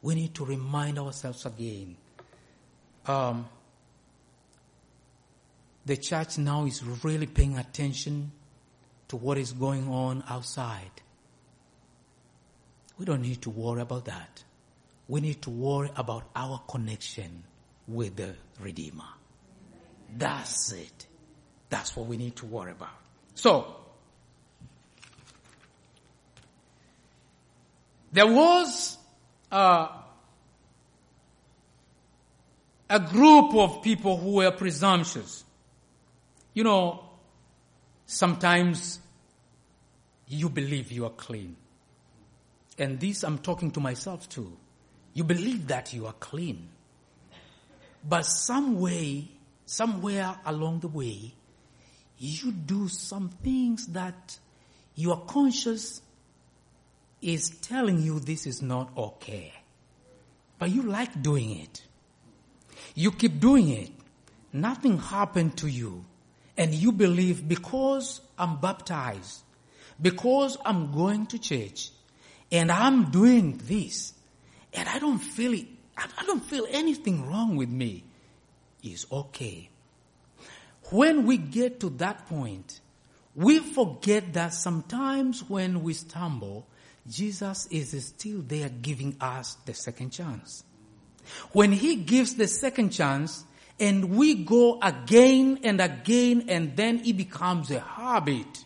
we 0.00 0.14
need 0.14 0.34
to 0.34 0.44
remind 0.44 0.98
ourselves 0.98 1.44
again. 1.44 1.96
Um, 3.06 3.48
the 5.84 5.96
church 5.96 6.38
now 6.38 6.64
is 6.66 6.82
really 7.04 7.26
paying 7.26 7.58
attention 7.58 8.32
to 9.08 9.16
what 9.16 9.38
is 9.38 9.52
going 9.52 9.88
on 9.88 10.24
outside. 10.28 10.90
We 12.98 13.04
don't 13.04 13.22
need 13.22 13.42
to 13.42 13.50
worry 13.50 13.82
about 13.82 14.06
that. 14.06 14.42
We 15.08 15.20
need 15.20 15.42
to 15.42 15.50
worry 15.50 15.90
about 15.96 16.24
our 16.34 16.60
connection 16.68 17.44
with 17.86 18.16
the 18.16 18.34
Redeemer. 18.60 19.04
That's 20.16 20.72
it. 20.72 21.06
That's 21.68 21.94
what 21.96 22.06
we 22.06 22.16
need 22.16 22.36
to 22.36 22.46
worry 22.46 22.72
about. 22.72 22.88
So, 23.34 23.76
there 28.12 28.26
was 28.26 28.96
uh, 29.52 29.88
a 32.88 33.00
group 33.00 33.54
of 33.54 33.82
people 33.82 34.16
who 34.16 34.34
were 34.34 34.50
presumptuous. 34.50 35.44
You 36.54 36.64
know, 36.64 37.04
sometimes 38.06 39.00
you 40.28 40.48
believe 40.48 40.90
you 40.90 41.04
are 41.04 41.10
clean. 41.10 41.56
And 42.78 43.00
this 43.00 43.24
I'm 43.24 43.38
talking 43.38 43.70
to 43.72 43.80
myself 43.80 44.28
too. 44.28 44.56
You 45.14 45.24
believe 45.24 45.68
that 45.68 45.92
you 45.92 46.06
are 46.06 46.12
clean. 46.14 46.68
But 48.08 48.26
some 48.26 48.80
way, 48.80 49.28
somewhere 49.64 50.38
along 50.44 50.80
the 50.80 50.88
way, 50.88 51.34
you 52.18 52.52
do 52.52 52.88
some 52.88 53.30
things 53.42 53.88
that 53.88 54.38
your 54.94 55.18
conscience 55.20 56.00
is 57.20 57.50
telling 57.60 58.00
you 58.00 58.20
this 58.20 58.46
is 58.46 58.62
not 58.62 58.90
okay. 58.96 59.52
But 60.58 60.70
you 60.70 60.82
like 60.82 61.22
doing 61.22 61.58
it. 61.58 61.82
You 62.94 63.10
keep 63.12 63.40
doing 63.40 63.68
it. 63.70 63.90
Nothing 64.52 64.98
happened 64.98 65.56
to 65.58 65.68
you. 65.68 66.04
And 66.56 66.72
you 66.72 66.92
believe 66.92 67.46
because 67.46 68.22
I'm 68.38 68.58
baptized, 68.60 69.42
because 70.00 70.56
I'm 70.64 70.92
going 70.92 71.26
to 71.26 71.38
church, 71.38 71.90
and 72.50 72.70
I'm 72.70 73.10
doing 73.10 73.60
this, 73.64 74.14
and 74.72 74.88
I 74.88 74.98
don't 74.98 75.18
feel 75.18 75.54
it, 75.54 75.66
I 75.96 76.24
don't 76.26 76.44
feel 76.44 76.66
anything 76.70 77.26
wrong 77.26 77.56
with 77.56 77.70
me, 77.70 78.04
is 78.82 79.06
okay. 79.10 79.70
When 80.90 81.26
we 81.26 81.36
get 81.36 81.80
to 81.80 81.90
that 81.90 82.26
point, 82.26 82.80
we 83.34 83.58
forget 83.58 84.32
that 84.34 84.54
sometimes 84.54 85.42
when 85.48 85.82
we 85.82 85.94
stumble, 85.94 86.66
Jesus 87.08 87.66
is 87.70 88.06
still 88.06 88.42
there 88.42 88.68
giving 88.68 89.16
us 89.20 89.56
the 89.66 89.74
second 89.74 90.10
chance. 90.10 90.64
When 91.52 91.72
He 91.72 91.96
gives 91.96 92.36
the 92.36 92.46
second 92.46 92.90
chance, 92.90 93.44
and 93.78 94.16
we 94.16 94.34
go 94.34 94.78
again 94.80 95.60
and 95.64 95.80
again, 95.80 96.46
and 96.48 96.76
then 96.76 97.02
it 97.04 97.16
becomes 97.16 97.70
a 97.70 97.80
habit. 97.80 98.64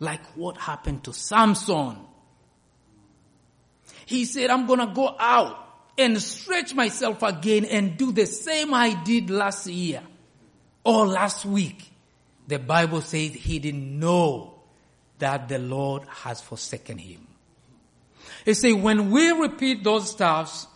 Like 0.00 0.24
what 0.34 0.58
happened 0.58 1.04
to 1.04 1.12
Samson. 1.12 1.96
He 4.06 4.24
said, 4.24 4.50
I'm 4.50 4.66
gonna 4.66 4.92
go 4.94 5.14
out 5.18 5.58
and 5.96 6.20
stretch 6.20 6.74
myself 6.74 7.22
again 7.22 7.64
and 7.64 7.96
do 7.96 8.12
the 8.12 8.26
same 8.26 8.74
I 8.74 8.94
did 9.02 9.30
last 9.30 9.66
year 9.66 10.02
or 10.84 11.06
last 11.06 11.46
week, 11.46 11.90
the 12.46 12.58
Bible 12.58 13.00
says 13.00 13.32
he 13.32 13.58
didn't 13.58 13.98
know 13.98 14.54
that 15.18 15.48
the 15.48 15.58
Lord 15.58 16.02
has 16.08 16.42
forsaken 16.42 16.98
him. 16.98 17.26
You 18.44 18.54
see, 18.54 18.72
when 18.72 19.10
we 19.10 19.30
repeat 19.30 19.82
those 19.82 20.10
stuffs, 20.10 20.66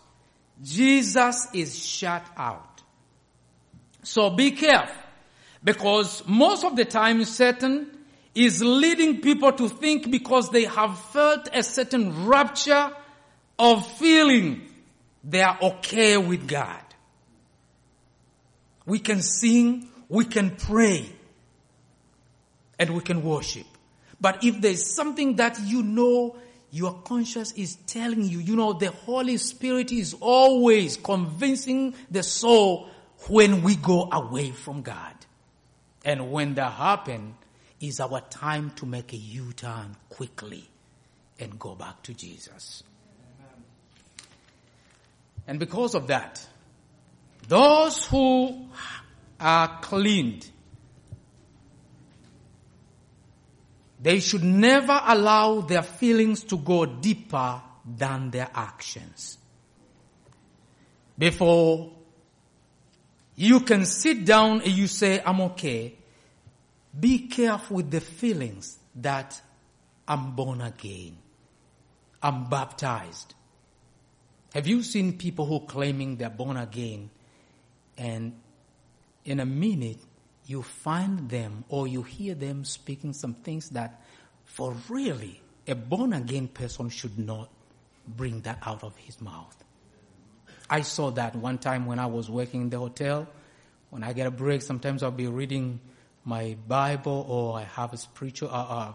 Jesus 0.62 1.48
is 1.52 1.84
shut 1.84 2.24
out. 2.36 2.82
So 4.02 4.30
be 4.30 4.52
careful 4.52 4.94
because 5.62 6.26
most 6.26 6.64
of 6.64 6.76
the 6.76 6.84
time 6.84 7.22
Satan 7.24 7.90
is 8.34 8.62
leading 8.62 9.20
people 9.20 9.52
to 9.52 9.68
think 9.68 10.10
because 10.10 10.50
they 10.50 10.64
have 10.64 10.98
felt 10.98 11.48
a 11.52 11.62
certain 11.62 12.26
rapture 12.26 12.90
of 13.58 13.86
feeling 13.98 14.62
they 15.24 15.42
are 15.42 15.58
okay 15.60 16.16
with 16.16 16.46
God. 16.46 16.80
We 18.86 18.98
can 18.98 19.20
sing, 19.22 19.88
we 20.08 20.24
can 20.24 20.56
pray 20.56 21.08
and 22.78 22.94
we 22.94 23.00
can 23.00 23.22
worship. 23.22 23.66
But 24.20 24.42
if 24.44 24.60
there's 24.60 24.94
something 24.94 25.36
that 25.36 25.58
you 25.60 25.82
know 25.82 26.36
your 26.70 26.94
conscience 27.02 27.52
is 27.52 27.76
telling 27.86 28.24
you, 28.24 28.38
you 28.38 28.56
know, 28.56 28.72
the 28.72 28.90
Holy 28.90 29.36
Spirit 29.36 29.92
is 29.92 30.14
always 30.20 30.96
convincing 30.96 31.94
the 32.10 32.22
soul 32.22 32.88
when 33.28 33.62
we 33.62 33.76
go 33.76 34.08
away 34.10 34.50
from 34.50 34.82
God. 34.82 35.14
And 36.04 36.30
when 36.30 36.54
that 36.54 36.72
happens, 36.72 37.34
is 37.80 38.00
our 38.00 38.20
time 38.22 38.70
to 38.76 38.86
make 38.86 39.12
a 39.12 39.16
U-turn 39.16 39.96
quickly 40.08 40.68
and 41.38 41.58
go 41.58 41.74
back 41.74 42.02
to 42.02 42.14
Jesus. 42.14 42.82
And 45.48 45.58
because 45.58 45.94
of 45.94 46.06
that, 46.08 46.46
those 47.48 48.04
who 48.04 48.68
are 49.40 49.80
cleaned. 49.80 50.46
They 54.00 54.20
should 54.20 54.44
never 54.44 55.00
allow 55.04 55.62
their 55.62 55.82
feelings 55.82 56.44
to 56.44 56.58
go 56.58 56.84
deeper 56.84 57.62
than 57.84 58.30
their 58.30 58.48
actions. 58.54 59.38
Before 61.16 61.92
you 63.34 63.60
can 63.60 63.86
sit 63.86 64.26
down 64.26 64.60
and 64.60 64.72
you 64.72 64.86
say, 64.86 65.22
I'm 65.24 65.40
okay, 65.40 65.94
be 66.98 67.26
careful 67.26 67.76
with 67.78 67.90
the 67.90 68.00
feelings 68.00 68.78
that 68.96 69.40
I'm 70.06 70.32
born 70.36 70.60
again. 70.60 71.16
I'm 72.22 72.50
baptized. 72.50 73.34
Have 74.54 74.66
you 74.66 74.82
seen 74.82 75.18
people 75.18 75.46
who 75.46 75.60
claiming 75.60 76.16
they're 76.16 76.30
born 76.30 76.56
again 76.56 77.10
and 77.96 78.32
in 79.24 79.40
a 79.40 79.46
minute, 79.46 79.98
you 80.46 80.62
find 80.62 81.28
them 81.28 81.64
or 81.68 81.86
you 81.86 82.02
hear 82.02 82.34
them 82.34 82.64
speaking 82.64 83.12
some 83.12 83.34
things 83.34 83.68
that, 83.70 84.00
for 84.46 84.74
really, 84.88 85.42
a 85.66 85.74
born 85.74 86.14
again 86.14 86.48
person 86.48 86.88
should 86.88 87.18
not 87.18 87.50
bring 88.06 88.40
that 88.40 88.58
out 88.64 88.82
of 88.82 88.96
his 88.96 89.20
mouth. 89.20 89.54
I 90.70 90.80
saw 90.80 91.10
that 91.10 91.36
one 91.36 91.58
time 91.58 91.84
when 91.84 91.98
I 91.98 92.06
was 92.06 92.30
working 92.30 92.62
in 92.62 92.70
the 92.70 92.78
hotel. 92.78 93.28
When 93.90 94.02
I 94.02 94.14
get 94.14 94.26
a 94.26 94.30
break, 94.30 94.62
sometimes 94.62 95.02
I'll 95.02 95.10
be 95.10 95.26
reading 95.26 95.80
my 96.24 96.56
Bible 96.66 97.26
or 97.28 97.58
I 97.58 97.64
have 97.64 97.92
a 97.92 97.96
spiritual, 97.98 98.50
uh, 98.50 98.92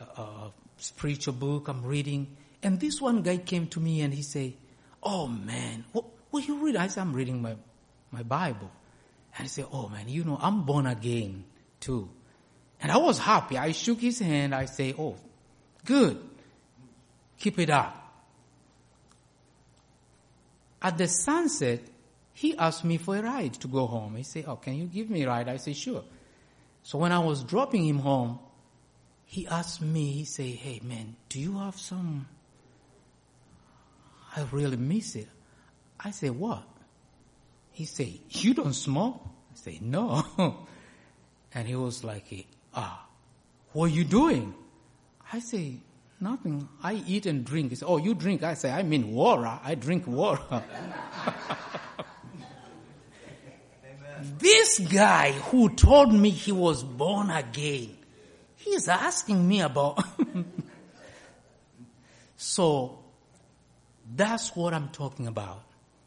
uh, 0.00 0.04
uh, 0.16 0.50
spiritual 0.78 1.34
book 1.34 1.68
I'm 1.68 1.84
reading. 1.84 2.36
And 2.62 2.80
this 2.80 3.00
one 3.00 3.22
guy 3.22 3.36
came 3.36 3.68
to 3.68 3.80
me 3.80 4.00
and 4.00 4.12
he 4.12 4.22
said, 4.22 4.54
Oh 5.02 5.26
man, 5.26 5.84
what, 5.92 6.04
what 6.30 6.46
you 6.46 6.64
read? 6.64 6.76
I 6.76 6.88
said, 6.88 7.02
I'm 7.02 7.12
reading 7.12 7.40
my, 7.42 7.56
my 8.10 8.22
Bible. 8.22 8.70
And 9.36 9.44
he 9.44 9.48
said, 9.48 9.66
Oh 9.72 9.88
man, 9.88 10.08
you 10.08 10.24
know, 10.24 10.38
I'm 10.40 10.64
born 10.64 10.86
again 10.86 11.44
too. 11.80 12.08
And 12.80 12.92
I 12.92 12.96
was 12.98 13.18
happy. 13.18 13.58
I 13.58 13.72
shook 13.72 14.00
his 14.00 14.18
hand. 14.18 14.54
I 14.54 14.66
say, 14.66 14.94
Oh, 14.98 15.16
good. 15.84 16.20
Keep 17.38 17.58
it 17.60 17.70
up. 17.70 17.94
At 20.80 20.98
the 20.98 21.08
sunset, 21.08 21.80
he 22.32 22.56
asked 22.56 22.84
me 22.84 22.98
for 22.98 23.16
a 23.16 23.22
ride 23.22 23.54
to 23.54 23.68
go 23.68 23.86
home. 23.86 24.16
He 24.16 24.22
said, 24.22 24.44
Oh, 24.46 24.56
can 24.56 24.74
you 24.74 24.86
give 24.86 25.10
me 25.10 25.22
a 25.22 25.28
ride? 25.28 25.48
I 25.48 25.56
said, 25.56 25.76
Sure. 25.76 26.04
So 26.82 26.98
when 26.98 27.12
I 27.12 27.18
was 27.18 27.42
dropping 27.44 27.86
him 27.86 27.98
home, 27.98 28.38
he 29.24 29.46
asked 29.46 29.82
me, 29.82 30.12
he 30.12 30.24
said, 30.24 30.46
Hey 30.46 30.80
man, 30.82 31.16
do 31.28 31.40
you 31.40 31.58
have 31.58 31.78
some? 31.78 32.26
I 34.38 34.46
really 34.52 34.76
miss 34.76 35.16
it. 35.16 35.28
I 35.98 36.12
said, 36.12 36.30
What? 36.30 36.62
He 37.72 37.84
said, 37.84 38.12
You 38.30 38.54
don't 38.54 38.72
smoke? 38.72 39.20
I 39.24 39.54
said, 39.54 39.82
No. 39.82 40.24
and 41.54 41.66
he 41.66 41.74
was 41.74 42.04
like, 42.04 42.46
Ah, 42.72 43.04
what 43.72 43.86
are 43.86 43.94
you 43.94 44.04
doing? 44.04 44.54
I 45.32 45.40
say, 45.40 45.78
Nothing. 46.20 46.68
I 46.82 47.02
eat 47.06 47.26
and 47.26 47.44
drink. 47.44 47.70
He 47.70 47.76
said, 47.76 47.86
Oh, 47.88 47.96
you 47.96 48.14
drink? 48.14 48.44
I 48.44 48.54
say, 48.54 48.70
I 48.70 48.84
mean 48.84 49.12
water. 49.12 49.58
I 49.62 49.74
drink 49.74 50.06
water. 50.06 50.62
this 54.38 54.78
guy 54.78 55.32
who 55.32 55.74
told 55.74 56.12
me 56.12 56.30
he 56.30 56.52
was 56.52 56.84
born 56.84 57.30
again, 57.30 57.96
he's 58.56 58.86
asking 58.88 59.46
me 59.46 59.62
about. 59.62 59.98
so, 62.36 63.00
that's 64.14 64.54
what 64.56 64.74
I'm 64.74 64.88
talking 64.88 65.26
about. 65.26 65.62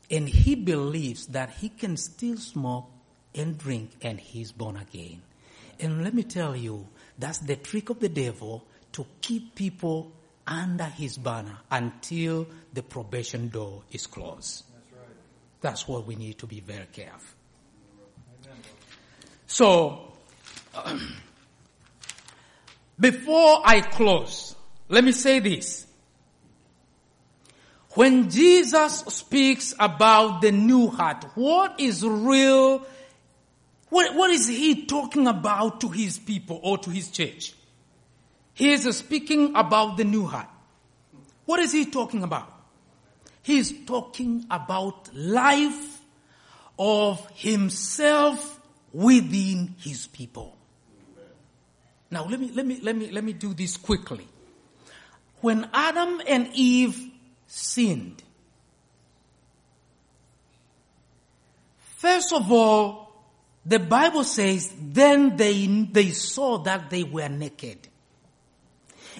And 0.09 0.27
he 0.27 0.55
believes 0.55 1.27
that 1.27 1.51
he 1.51 1.69
can 1.69 1.97
still 1.97 2.37
smoke 2.37 2.89
and 3.33 3.57
drink 3.57 3.91
and 4.01 4.19
he's 4.19 4.51
born 4.51 4.77
again. 4.77 5.21
And 5.79 6.03
let 6.03 6.13
me 6.13 6.23
tell 6.23 6.55
you, 6.55 6.87
that's 7.17 7.39
the 7.39 7.55
trick 7.55 7.89
of 7.89 7.99
the 7.99 8.09
devil 8.09 8.63
to 8.93 9.05
keep 9.21 9.55
people 9.55 10.11
under 10.45 10.83
his 10.83 11.17
banner 11.17 11.57
until 11.69 12.47
the 12.73 12.83
probation 12.83 13.47
door 13.47 13.83
is 13.91 14.05
closed. 14.05 14.65
That's, 14.73 14.91
right. 14.93 15.15
That's 15.61 15.87
what 15.87 16.05
we 16.05 16.15
need 16.15 16.37
to 16.39 16.47
be 16.47 16.59
very 16.59 16.87
careful. 16.91 17.37
So, 19.47 20.13
before 22.99 23.61
I 23.65 23.81
close, 23.81 24.55
let 24.87 25.03
me 25.03 25.11
say 25.11 25.39
this. 25.39 25.87
When 27.93 28.30
Jesus 28.30 28.99
speaks 28.99 29.73
about 29.77 30.41
the 30.41 30.51
new 30.51 30.88
heart, 30.88 31.25
what 31.36 31.80
is 31.80 32.06
real? 32.06 32.86
What, 33.89 34.15
what 34.15 34.32
is 34.32 34.47
he 34.47 34.86
talking 34.86 35.27
about 35.27 35.82
to 35.82 35.89
his 35.89 36.17
people 36.17 36.60
or 36.63 36.77
to 36.77 36.89
his 36.89 37.10
church? 37.10 37.54
He 38.54 38.71
is 38.71 38.84
speaking 38.95 39.56
about 39.56 39.97
the 39.97 40.06
new 40.06 40.25
heart. 40.25 40.47
What 41.45 41.60
is 41.60 41.73
he 41.73 41.86
talking 41.86 42.23
about? 42.23 42.49
He 43.43 43.58
is 43.58 43.73
talking 43.86 44.45
about 44.49 45.13
life 45.13 45.99
of 46.80 47.27
himself 47.32 48.60
within 48.93 49.75
his 49.80 50.08
people. 50.08 50.58
Now 52.10 52.25
let 52.25 52.39
me, 52.39 52.51
let 52.54 52.65
me, 52.65 52.80
let 52.82 52.95
me, 52.95 53.12
let 53.12 53.23
me 53.23 53.34
do 53.34 53.54
this 53.54 53.75
quickly. 53.75 54.27
When 55.41 55.67
Adam 55.73 56.21
and 56.27 56.49
Eve 56.54 57.11
sinned, 57.53 58.23
first 61.97 62.31
of 62.31 62.49
all, 62.51 63.11
the 63.65 63.79
Bible 63.79 64.23
says, 64.23 64.73
then 64.79 65.35
they, 65.35 65.67
they 65.67 66.11
saw 66.11 66.57
that 66.59 66.89
they 66.89 67.03
were 67.03 67.29
naked 67.29 67.77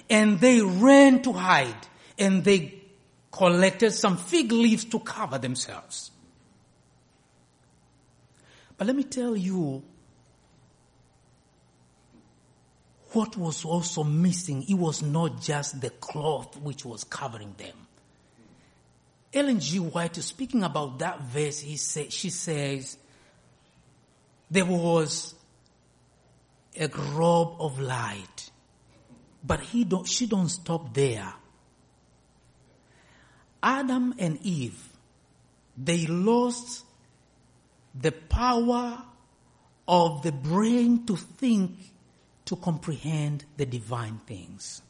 and 0.08 0.40
they 0.40 0.62
ran 0.62 1.22
to 1.22 1.32
hide 1.32 1.86
and 2.18 2.42
they 2.42 2.82
collected 3.30 3.92
some 3.92 4.16
fig 4.16 4.50
leaves 4.50 4.84
to 4.86 4.98
cover 4.98 5.38
themselves. 5.38 6.10
But 8.76 8.86
let 8.86 8.96
me 8.96 9.04
tell 9.04 9.36
you 9.36 9.82
what 13.12 13.36
was 13.36 13.64
also 13.64 14.02
missing. 14.02 14.64
It 14.68 14.74
was 14.74 15.02
not 15.02 15.40
just 15.40 15.80
the 15.80 15.90
cloth 15.90 16.56
which 16.56 16.84
was 16.84 17.04
covering 17.04 17.54
them. 17.58 17.76
Ellen 19.32 19.60
G. 19.60 19.78
White, 19.78 20.16
speaking 20.16 20.62
about 20.62 20.98
that 20.98 21.22
verse, 21.22 21.60
he 21.60 21.76
say, 21.76 22.08
she 22.08 22.30
says, 22.30 22.96
there 24.50 24.66
was 24.66 25.34
a 26.78 26.88
robe 26.88 27.56
of 27.58 27.80
light 27.80 28.50
but 29.44 29.60
he 29.60 29.84
don't, 29.84 30.06
she 30.06 30.26
don't 30.26 30.48
stop 30.48 30.94
there. 30.94 31.32
Adam 33.62 34.14
and 34.18 34.38
Eve, 34.42 34.88
they 35.76 36.06
lost 36.06 36.84
the 37.94 38.12
power 38.12 39.02
of 39.86 40.22
the 40.22 40.32
brain 40.32 41.04
to 41.06 41.16
think, 41.16 41.72
to 42.44 42.56
comprehend 42.56 43.44
the 43.56 43.66
divine 43.66 44.20
things. 44.26 44.82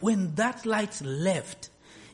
When 0.00 0.34
that 0.34 0.64
light 0.64 1.00
left, 1.02 1.69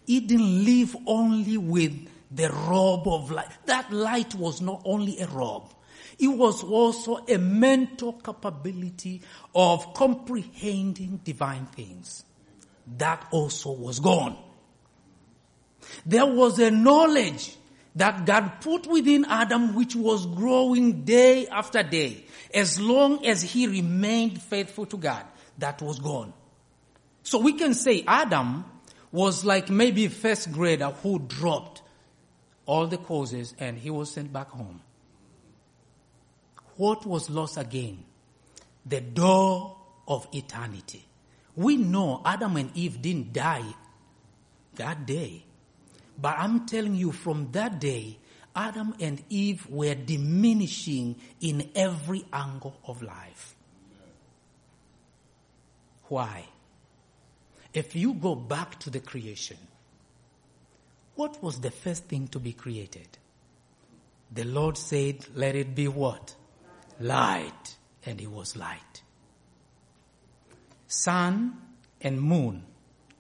it 0.07 0.27
didn't 0.27 0.65
live 0.65 0.97
only 1.07 1.57
with 1.57 2.09
the 2.31 2.51
robe 2.51 3.07
of 3.07 3.31
light. 3.31 3.49
That 3.67 3.93
light 3.93 4.35
was 4.35 4.61
not 4.61 4.83
only 4.85 5.19
a 5.21 5.27
robe. 5.27 5.71
It 6.19 6.29
was 6.29 6.65
also 6.65 7.17
a 7.27 7.37
mental 7.37 8.15
capability 8.15 9.23
of 9.55 9.93
comprehending 9.95 11.21
divine 11.23 11.67
things. 11.67 12.25
That 12.99 13.27
also 13.31 13.73
was 13.73 14.01
gone. 14.01 14.37
There 16.05 16.27
was 16.27 16.59
a 16.59 16.71
knowledge 16.71 17.57
that 17.97 18.25
God 18.27 18.61
put 18.61 18.87
within 18.87 19.25
Adam 19.25 19.75
which 19.75 19.95
was 19.97 20.27
growing 20.27 21.05
day 21.05 21.49
after 21.49 21.83
day. 21.83 22.25
As 22.53 22.81
long 22.81 23.25
as 23.27 23.43
he 23.43 23.67
remained 23.67 24.41
faithful 24.41 24.87
to 24.87 24.97
God, 24.97 25.25
that 25.59 25.83
was 25.83 25.99
gone. 25.99 26.33
So 27.23 27.39
we 27.41 27.55
can 27.55 27.75
say 27.75 28.05
Adam 28.07 28.65
was 29.13 29.45
like 29.45 29.71
maybe 29.71 30.09
first 30.09 30.53
grader 30.53 30.91
who 31.03 31.19
dropped 31.19 31.83
all 32.67 32.87
the 32.87 32.99
courses 32.99 33.55
and 33.59 33.79
he 33.79 33.91
was 33.91 34.11
sent 34.11 34.33
back 34.33 34.49
home 34.51 34.81
what 36.77 37.07
was 37.07 37.31
lost 37.31 37.57
again? 37.57 38.05
The 38.85 39.01
door 39.01 39.77
of 40.07 40.29
eternity. 40.33 41.05
We 41.55 41.77
know 41.77 42.23
Adam 42.25 42.57
and 42.57 42.71
Eve 42.77 43.01
didn't 43.01 43.33
die 43.33 43.75
that 44.75 45.07
day. 45.07 45.45
But 46.21 46.37
I'm 46.39 46.67
telling 46.67 46.95
you, 46.95 47.13
from 47.13 47.51
that 47.53 47.81
day, 47.81 48.19
Adam 48.55 48.95
and 49.01 49.23
Eve 49.29 49.67
were 49.69 49.95
diminishing 49.95 51.17
in 51.41 51.71
every 51.75 52.25
angle 52.33 52.79
of 52.87 53.03
life. 53.03 53.57
Why? 56.05 56.45
If 57.77 57.95
you 57.95 58.15
go 58.15 58.35
back 58.35 58.81
to 58.81 58.91
the 58.91 59.01
creation, 59.01 59.59
what 61.15 61.43
was 61.43 61.61
the 61.61 61.71
first 61.71 62.05
thing 62.07 62.27
to 62.29 62.39
be 62.39 62.55
created? 62.55 63.07
The 64.33 64.45
Lord 64.45 64.79
said, 64.79 65.27
let 65.35 65.55
it 65.55 65.75
be 65.75 65.87
what? 65.87 66.35
light, 67.01 67.77
and 68.05 68.21
it 68.21 68.31
was 68.31 68.57
light. 68.57 69.03
Sun 70.87 71.61
and 72.01 72.21
moon 72.21 72.65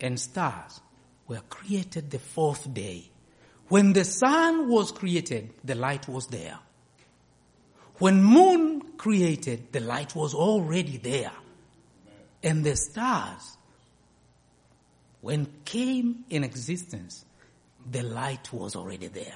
and 0.01 0.19
stars 0.19 0.81
were 1.27 1.43
created 1.49 2.11
the 2.11 2.19
fourth 2.19 2.73
day. 2.73 3.11
When 3.69 3.93
the 3.93 4.05
sun 4.05 4.69
was 4.69 4.93
created, 4.93 5.51
the 5.65 5.75
light 5.75 6.09
was 6.09 6.29
there. 6.29 6.59
When 7.99 8.23
moon 8.23 8.83
created, 8.97 9.73
the 9.73 9.81
light 9.81 10.15
was 10.15 10.35
already 10.35 10.99
there. 10.99 11.33
And 12.43 12.63
the 12.63 12.77
stars, 12.77 13.56
when 15.21 15.47
came 15.65 16.25
in 16.31 16.45
existence, 16.45 17.25
the 17.91 18.03
light 18.03 18.53
was 18.53 18.77
already 18.77 19.09
there. 19.09 19.35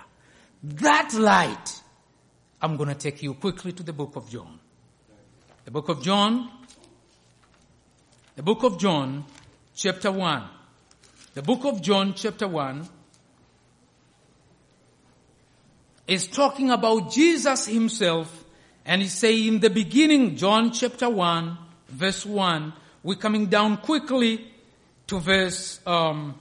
That 0.62 1.14
light 1.14 1.83
I'm 2.62 2.76
going 2.76 2.91
to 2.91 2.95
take 2.95 3.22
you 3.22 3.33
quickly 3.35 3.72
to 3.72 3.83
the 3.83 3.93
book 3.93 4.16
of 4.16 4.28
John. 4.28 4.59
The 5.64 5.70
book 5.70 5.89
of 5.89 6.03
John, 6.03 6.51
the 8.37 8.43
book 8.43 8.62
of 8.64 8.78
John, 8.78 9.24
chapter 9.74 10.12
1. 10.12 10.45
The 11.33 11.43
book 11.43 11.64
of 11.64 11.81
John, 11.81 12.12
chapter 12.14 12.47
1, 12.47 12.87
is 16.07 16.26
talking 16.26 16.70
about 16.70 17.12
Jesus 17.12 17.66
himself, 17.66 18.45
and 18.85 19.01
he 19.01 19.09
say 19.09 19.47
in 19.47 19.61
the 19.61 19.70
beginning, 19.70 20.37
John 20.37 20.72
chapter 20.72 21.09
1, 21.09 21.57
verse 21.89 22.26
1, 22.26 22.72
we're 23.03 23.14
coming 23.14 23.47
down 23.47 23.78
quickly 23.78 24.50
to 25.11 25.19
verse 25.19 25.81
um, 25.87 26.39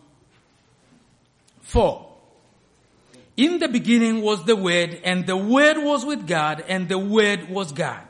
4. 1.62 2.06
In 3.36 3.58
the 3.58 3.68
beginning 3.68 4.22
was 4.22 4.46
the 4.46 4.56
Word, 4.56 5.02
and 5.04 5.26
the 5.26 5.36
Word 5.36 5.80
was 5.80 6.06
with 6.06 6.28
God, 6.28 6.64
and 6.68 6.88
the 6.88 7.00
Word 7.00 7.50
was 7.50 7.72
God. 7.72 8.06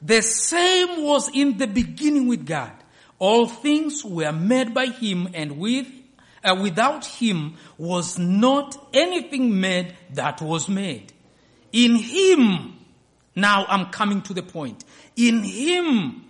The 0.00 0.22
same 0.22 1.04
was 1.04 1.28
in 1.34 1.58
the 1.58 1.66
beginning 1.66 2.28
with 2.28 2.46
God. 2.46 2.72
All 3.18 3.48
things 3.48 4.04
were 4.04 4.30
made 4.30 4.72
by 4.72 4.86
Him, 4.86 5.30
and 5.34 5.58
with 5.58 5.88
uh, 6.44 6.56
without 6.62 7.04
Him 7.04 7.56
was 7.76 8.20
not 8.20 8.90
anything 8.94 9.60
made 9.60 9.96
that 10.12 10.40
was 10.40 10.68
made. 10.68 11.12
In 11.72 11.96
Him, 11.96 12.78
now 13.34 13.66
I'm 13.66 13.86
coming 13.86 14.22
to 14.22 14.34
the 14.34 14.44
point. 14.44 14.84
In 15.16 15.42
Him 15.42 16.24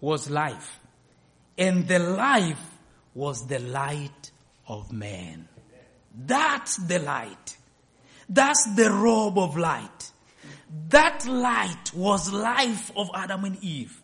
was 0.00 0.30
life, 0.30 0.79
and 1.60 1.86
the 1.86 1.98
life 1.98 2.78
was 3.14 3.46
the 3.46 3.58
light 3.58 4.32
of 4.66 4.90
man. 4.92 5.46
That's 6.26 6.76
the 6.76 6.98
light. 6.98 7.56
That's 8.28 8.74
the 8.74 8.90
robe 8.90 9.38
of 9.38 9.56
light. 9.58 10.10
That 10.88 11.26
light 11.26 11.92
was 11.94 12.32
life 12.32 12.90
of 12.96 13.10
Adam 13.14 13.44
and 13.44 13.62
Eve. 13.62 14.00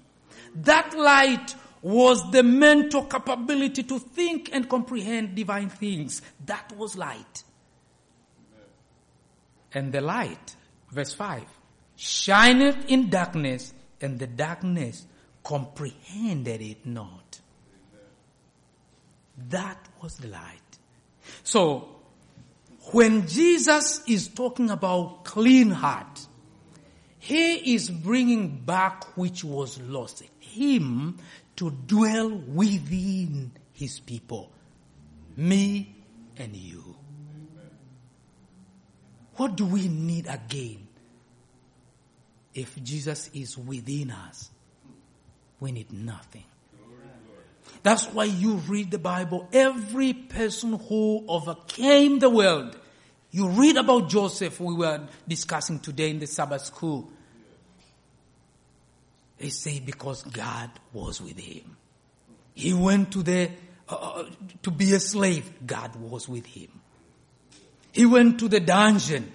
That 0.55 0.97
light 0.97 1.55
was 1.81 2.31
the 2.31 2.43
mental 2.43 3.05
capability 3.05 3.85
to 3.85 3.99
think 3.99 4.51
and 4.53 4.69
comprehend 4.69 5.35
divine 5.35 5.71
things. 5.71 6.21
That 6.45 6.77
was 6.77 6.97
light. 6.97 7.45
And 9.73 9.93
the 9.93 10.01
light, 10.01 10.57
verse 10.91 11.15
5, 11.15 11.43
shineth 11.97 12.91
in 12.91 13.09
darkness, 13.09 13.73
and 14.01 14.19
the 14.19 14.27
darkness 14.27 15.07
comprehended 15.43 16.61
it 16.61 16.85
not. 16.85 17.26
That 19.49 19.79
was 20.03 20.17
the 20.17 20.29
light. 20.29 20.61
So, 21.43 21.89
when 22.93 23.27
Jesus 23.27 24.01
is 24.07 24.29
talking 24.29 24.71
about 24.71 25.25
clean 25.25 25.71
heart, 25.71 26.27
he 27.19 27.75
is 27.75 27.91
bringing 27.91 28.59
back 28.59 29.17
which 29.17 29.43
was 29.43 29.81
lost. 29.81 30.23
Him 30.39 31.19
to 31.57 31.71
dwell 31.71 32.31
within 32.31 33.53
his 33.73 33.99
people. 34.01 34.53
Me 35.37 35.95
and 36.37 36.55
you. 36.55 36.97
What 39.35 39.57
do 39.57 39.67
we 39.67 39.89
need 39.89 40.27
again? 40.29 40.87
If 42.55 42.83
Jesus 42.83 43.29
is 43.35 43.59
within 43.59 44.11
us, 44.11 44.51
we 45.61 45.73
need 45.73 45.93
nothing. 45.93 46.45
That's 47.87 48.07
why 48.07 48.25
you 48.25 48.55
read 48.67 48.91
the 48.91 48.99
Bible. 48.99 49.49
Every 49.53 50.13
person 50.13 50.73
who 50.73 51.25
overcame 51.29 52.19
the 52.19 52.29
world. 52.29 52.77
You 53.31 53.49
read 53.51 53.77
about 53.77 54.09
Joseph, 54.09 54.59
we 54.59 54.75
were 54.75 55.03
discussing 55.29 55.79
today 55.79 56.11
in 56.11 56.19
the 56.19 56.27
Sabbath 56.27 56.65
school. 56.65 57.09
They 59.39 59.51
say 59.51 59.79
because 59.79 60.25
God 60.25 60.69
was 60.93 61.23
with 61.23 61.39
him. 61.39 61.77
He 62.55 62.75
went 62.75 63.13
to 63.13 63.23
the, 63.23 63.51
uh, 63.89 63.95
uh 63.95 64.25
to 64.65 64.73
be 64.73 64.93
a 64.93 64.99
slave. 64.99 65.49
God 65.65 65.95
was 65.95 66.29
with 66.29 66.47
him. 66.47 66.81
He 67.93 68.05
went 68.05 68.41
to 68.41 68.49
the 68.49 68.59
dungeon. 68.59 69.33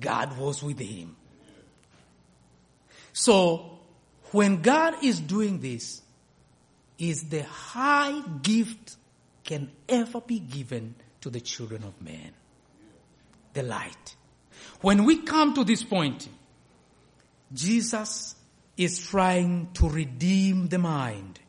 God 0.00 0.36
was 0.36 0.60
with 0.60 0.80
him. 0.80 1.14
So, 3.12 3.78
when 4.32 4.60
God 4.60 5.04
is 5.04 5.20
doing 5.20 5.60
this, 5.60 6.02
is 7.02 7.24
the 7.24 7.42
high 7.42 8.22
gift 8.42 8.94
can 9.42 9.68
ever 9.88 10.20
be 10.20 10.38
given 10.38 10.94
to 11.20 11.30
the 11.30 11.40
children 11.40 11.82
of 11.82 12.00
man. 12.00 12.30
The 13.54 13.64
light. 13.64 14.14
When 14.82 15.04
we 15.04 15.18
come 15.18 15.52
to 15.54 15.64
this 15.64 15.82
point, 15.82 16.28
Jesus 17.52 18.36
is 18.76 19.04
trying 19.04 19.70
to 19.74 19.88
redeem 19.88 20.68
the 20.68 20.78
mind. 20.78 21.40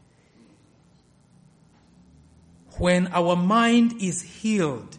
When 2.79 3.07
our 3.13 3.35
mind 3.35 4.01
is 4.01 4.23
healed, 4.23 4.97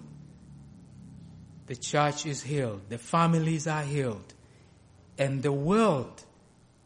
the 1.67 1.75
church 1.75 2.27
is 2.27 2.45
healed, 2.45 2.83
the 2.89 2.99
families 2.99 3.67
are 3.67 3.83
healed, 3.83 4.35
and 5.19 5.43
the 5.43 5.53
world 5.53 6.24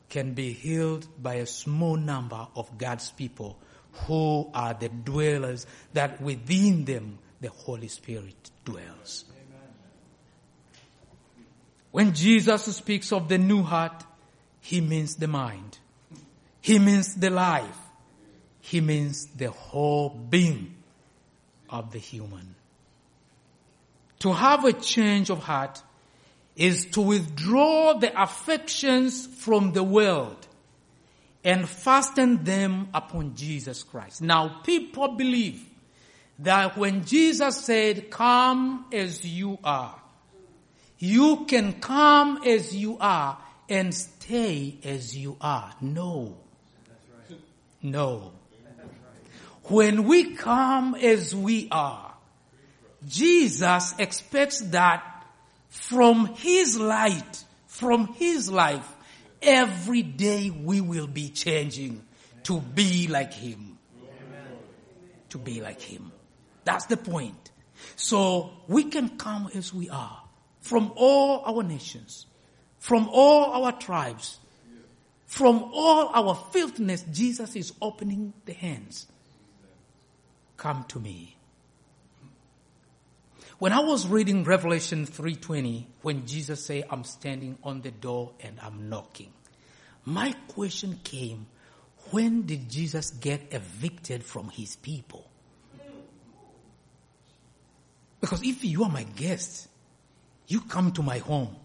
can 0.09 0.33
be 0.35 0.53
healed 0.53 1.07
by 1.23 1.35
a 1.35 1.47
small 1.47 1.97
number 1.97 2.47
of 2.57 2.79
God's 2.79 3.11
people 3.11 3.59
who 4.07 4.51
are 4.55 4.75
the 4.75 4.89
dwellers 4.89 5.67
that 5.93 6.21
within 6.21 6.85
them 6.85 7.19
the 7.41 7.49
Holy 7.51 7.89
Spirit 7.89 8.51
dwells. 8.65 9.25
Amen. 9.31 9.69
When 11.91 12.15
Jesus 12.15 12.77
speaks 12.77 13.13
of 13.13 13.29
the 13.29 13.39
new 13.39 13.63
heart, 13.63 14.05
he 14.61 14.81
means 14.81 15.17
the 15.17 15.29
mind. 15.29 15.79
He 16.61 16.79
means 16.79 17.15
the 17.15 17.31
life. 17.31 17.79
He 18.61 18.81
means 18.81 19.27
the 19.27 19.51
whole 19.51 20.11
being 20.11 20.75
of 21.71 21.93
the 21.93 21.99
human. 21.99 22.55
To 24.21 24.33
have 24.33 24.65
a 24.65 24.73
change 24.73 25.31
of 25.31 25.43
heart 25.43 25.83
is 26.59 26.87
to 26.87 27.01
withdraw 27.01 27.95
the 27.95 28.21
affections 28.21 29.27
from 29.27 29.73
the 29.73 29.83
world 29.85 30.47
and 31.45 31.69
fasten 31.69 32.43
them 32.43 32.89
upon 32.93 33.37
Jesus 33.37 33.85
Christ. 33.85 34.21
Now 34.21 34.61
people 34.65 35.13
believe 35.13 35.65
that 36.41 36.77
when 36.77 37.05
Jesus 37.05 37.65
said, 37.65 38.11
come 38.11 38.87
as 38.93 39.25
you 39.25 39.59
are, 39.63 39.95
you 40.99 41.45
can 41.47 41.75
come 41.75 42.43
as 42.45 42.75
you 42.75 42.99
are 43.01 43.39
and 43.69 43.95
stay 43.95 44.79
as 44.83 45.17
you 45.17 45.37
are. 45.41 45.73
No. 45.81 46.37
No. 47.81 48.33
When 49.65 50.05
we 50.05 50.35
come 50.35 50.97
as 50.97 51.37
we 51.37 51.69
are, 51.71 52.15
Jesus 53.07 53.95
expects 53.99 54.61
that 54.73 55.18
from 55.69 56.35
His 56.35 56.79
light, 56.79 57.45
from 57.67 58.15
His 58.15 58.51
life, 58.51 58.89
every 59.41 60.03
day 60.03 60.51
we 60.51 60.81
will 60.81 61.07
be 61.07 61.29
changing 61.29 62.05
to 62.45 62.61
be 62.61 63.07
like 63.09 63.33
Him. 63.33 63.79
To 65.31 65.39
be 65.39 65.61
like 65.61 65.81
Him. 65.81 66.13
That's 66.65 66.87
the 66.87 66.97
point. 66.97 67.51
So 67.97 68.51
we 68.67 68.85
can 68.85 69.17
come 69.17 69.51
as 69.55 69.73
we 69.73 69.89
are 69.89 70.23
from 70.61 70.93
all 70.97 71.43
our 71.47 71.63
nations, 71.63 72.27
from 72.79 73.09
all 73.11 73.65
our 73.65 73.73
tribes, 73.73 74.39
from 75.27 75.71
all 75.73 76.09
our 76.09 76.35
filthiness. 76.35 77.05
Jesus 77.11 77.57
is 77.57 77.73
opening 77.81 78.33
the 78.45 78.53
hands. 78.53 79.07
Come 80.57 80.85
to 80.89 80.99
me. 80.99 81.38
When 83.59 83.73
I 83.73 83.81
was 83.81 84.07
reading 84.07 84.45
Revelation 84.45 85.05
3:20, 85.05 85.89
when 86.03 86.29
Jesus 86.29 86.65
said, 86.65 86.85
"I'm 86.91 87.03
standing 87.03 87.59
on 87.65 87.83
the 87.83 87.91
door 87.91 88.35
and 88.39 88.61
I'm 88.61 88.89
knocking," 88.89 89.33
my 90.05 90.33
question 90.47 91.01
came, 91.03 91.49
when 92.13 92.47
did 92.47 92.71
Jesus 92.71 93.11
get 93.11 93.53
evicted 93.53 94.23
from 94.23 94.49
his 94.51 94.77
people? 94.77 95.29
Because 98.21 98.43
if 98.45 98.65
you 98.65 98.85
are 98.85 98.91
my 98.91 99.03
guest, 99.03 99.67
you 100.47 100.61
come 100.61 100.93
to 100.93 101.03
my 101.03 101.19
home, 101.19 101.57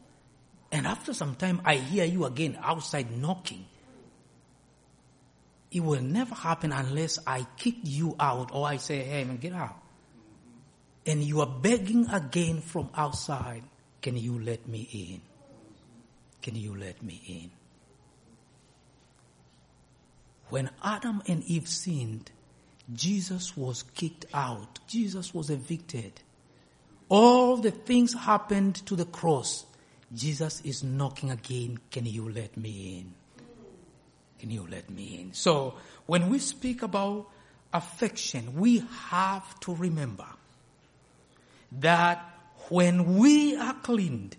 and 0.72 0.88
after 0.88 1.14
some 1.14 1.36
time 1.36 1.62
I 1.64 1.76
hear 1.76 2.06
you 2.06 2.26
again 2.26 2.58
outside 2.60 3.16
knocking. 3.16 3.68
It 5.70 5.82
will 5.82 6.02
never 6.02 6.34
happen 6.34 6.72
unless 6.72 7.20
I 7.28 7.46
kick 7.56 7.76
you 7.84 8.16
out 8.20 8.50
or 8.52 8.68
I 8.68 8.78
say, 8.78 9.04
hey 9.04 9.24
man, 9.26 9.38
get 9.38 9.54
out 9.54 9.83
and 11.06 11.24
you 11.24 11.42
are 11.42 11.48
begging 11.48 12.10
again 12.10 12.62
from 12.62 12.90
outside, 12.96 13.64
can 14.02 14.18
you 14.18 14.40
let 14.40 14.68
me 14.68 14.88
in? 14.92 15.22
Can 16.42 16.56
you 16.56 16.76
let 16.76 17.02
me 17.02 17.22
in? 17.28 17.52
When 20.50 20.70
Adam 20.84 21.22
and 21.28 21.44
Eve 21.46 21.68
sinned, 21.68 22.32
Jesus 22.94 23.56
was 23.58 23.84
kicked 23.96 24.26
out. 24.34 24.80
Jesus 24.88 25.34
was 25.34 25.50
evicted. 25.50 26.22
All 27.10 27.58
the 27.58 27.72
things 27.72 28.14
happened 28.14 28.76
to 28.88 28.96
the 28.96 29.06
cross. 29.06 29.66
Jesus 30.14 30.62
is 30.62 30.84
knocking 30.84 31.32
again. 31.32 31.80
Can 31.92 32.06
you 32.06 32.30
let 32.30 32.56
me 32.58 33.00
in? 33.00 33.14
Can 34.40 34.52
you 34.52 34.68
let 34.70 34.90
me 34.90 35.20
in? 35.22 35.34
So 35.34 35.76
when 36.06 36.30
we 36.30 36.40
speak 36.40 36.82
about 36.82 37.30
affection, 37.74 38.56
we 38.56 38.84
have 39.10 39.60
to 39.62 39.74
remember 39.74 40.28
that 41.80 42.30
when 42.70 43.18
we 43.18 43.56
are 43.56 43.74
cleaned, 43.74 44.38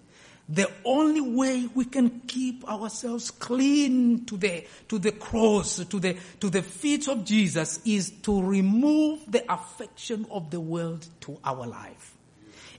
the 0.49 0.71
only 0.85 1.23
way 1.23 1.69
we 1.75 1.87
can 1.87 2.21
keep 2.27 2.69
ourselves 2.69 3.31
clean 3.31 4.27
to 4.27 4.37
the, 4.37 4.65
to 4.89 4.99
the 4.99 5.13
cross, 5.13 5.83
to 5.85 5.99
the, 5.99 6.17
to 6.41 6.51
the 6.51 6.63
feet 6.63 7.09
of 7.09 7.25
Jesus 7.25 7.81
is 7.87 8.11
to 8.23 8.43
remove 8.43 9.21
the 9.31 9.51
affection 9.51 10.27
of 10.31 10.51
the 10.51 10.61
world 10.61 11.07
to 11.21 11.39
our 11.45 11.67
life. 11.67 12.15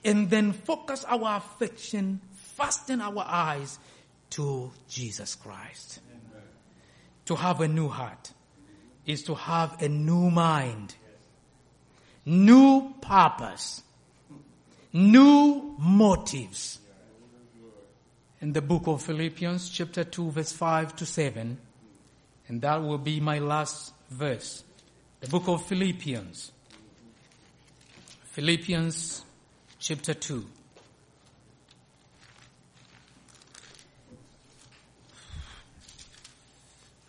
And 0.04 0.30
then 0.30 0.52
focus 0.52 1.04
our 1.08 1.38
affection, 1.38 2.20
fasten 2.34 3.00
our 3.00 3.24
eyes 3.26 3.80
to 4.30 4.70
Jesus 4.88 5.34
Christ. 5.34 6.00
Amen. 6.08 6.42
To 7.26 7.34
have 7.34 7.60
a 7.60 7.68
new 7.68 7.88
heart 7.88 8.32
is 9.06 9.24
to 9.24 9.34
have 9.34 9.82
a 9.82 9.88
new 9.88 10.30
mind, 10.30 10.94
new 12.24 12.94
purpose, 13.00 13.82
new 14.96 15.74
motives 15.78 16.78
in 18.40 18.52
the 18.52 18.62
book 18.62 18.86
of 18.86 19.02
Philippians, 19.02 19.68
chapter 19.70 20.04
2, 20.04 20.30
verse 20.30 20.52
5 20.52 20.96
to 20.96 21.06
7. 21.06 21.58
And 22.48 22.62
that 22.62 22.82
will 22.82 22.98
be 22.98 23.20
my 23.20 23.38
last 23.38 23.92
verse. 24.10 24.64
The 25.20 25.28
book 25.28 25.48
of 25.48 25.66
Philippians. 25.66 26.52
Philippians, 28.24 29.24
chapter 29.78 30.14
2. 30.14 30.46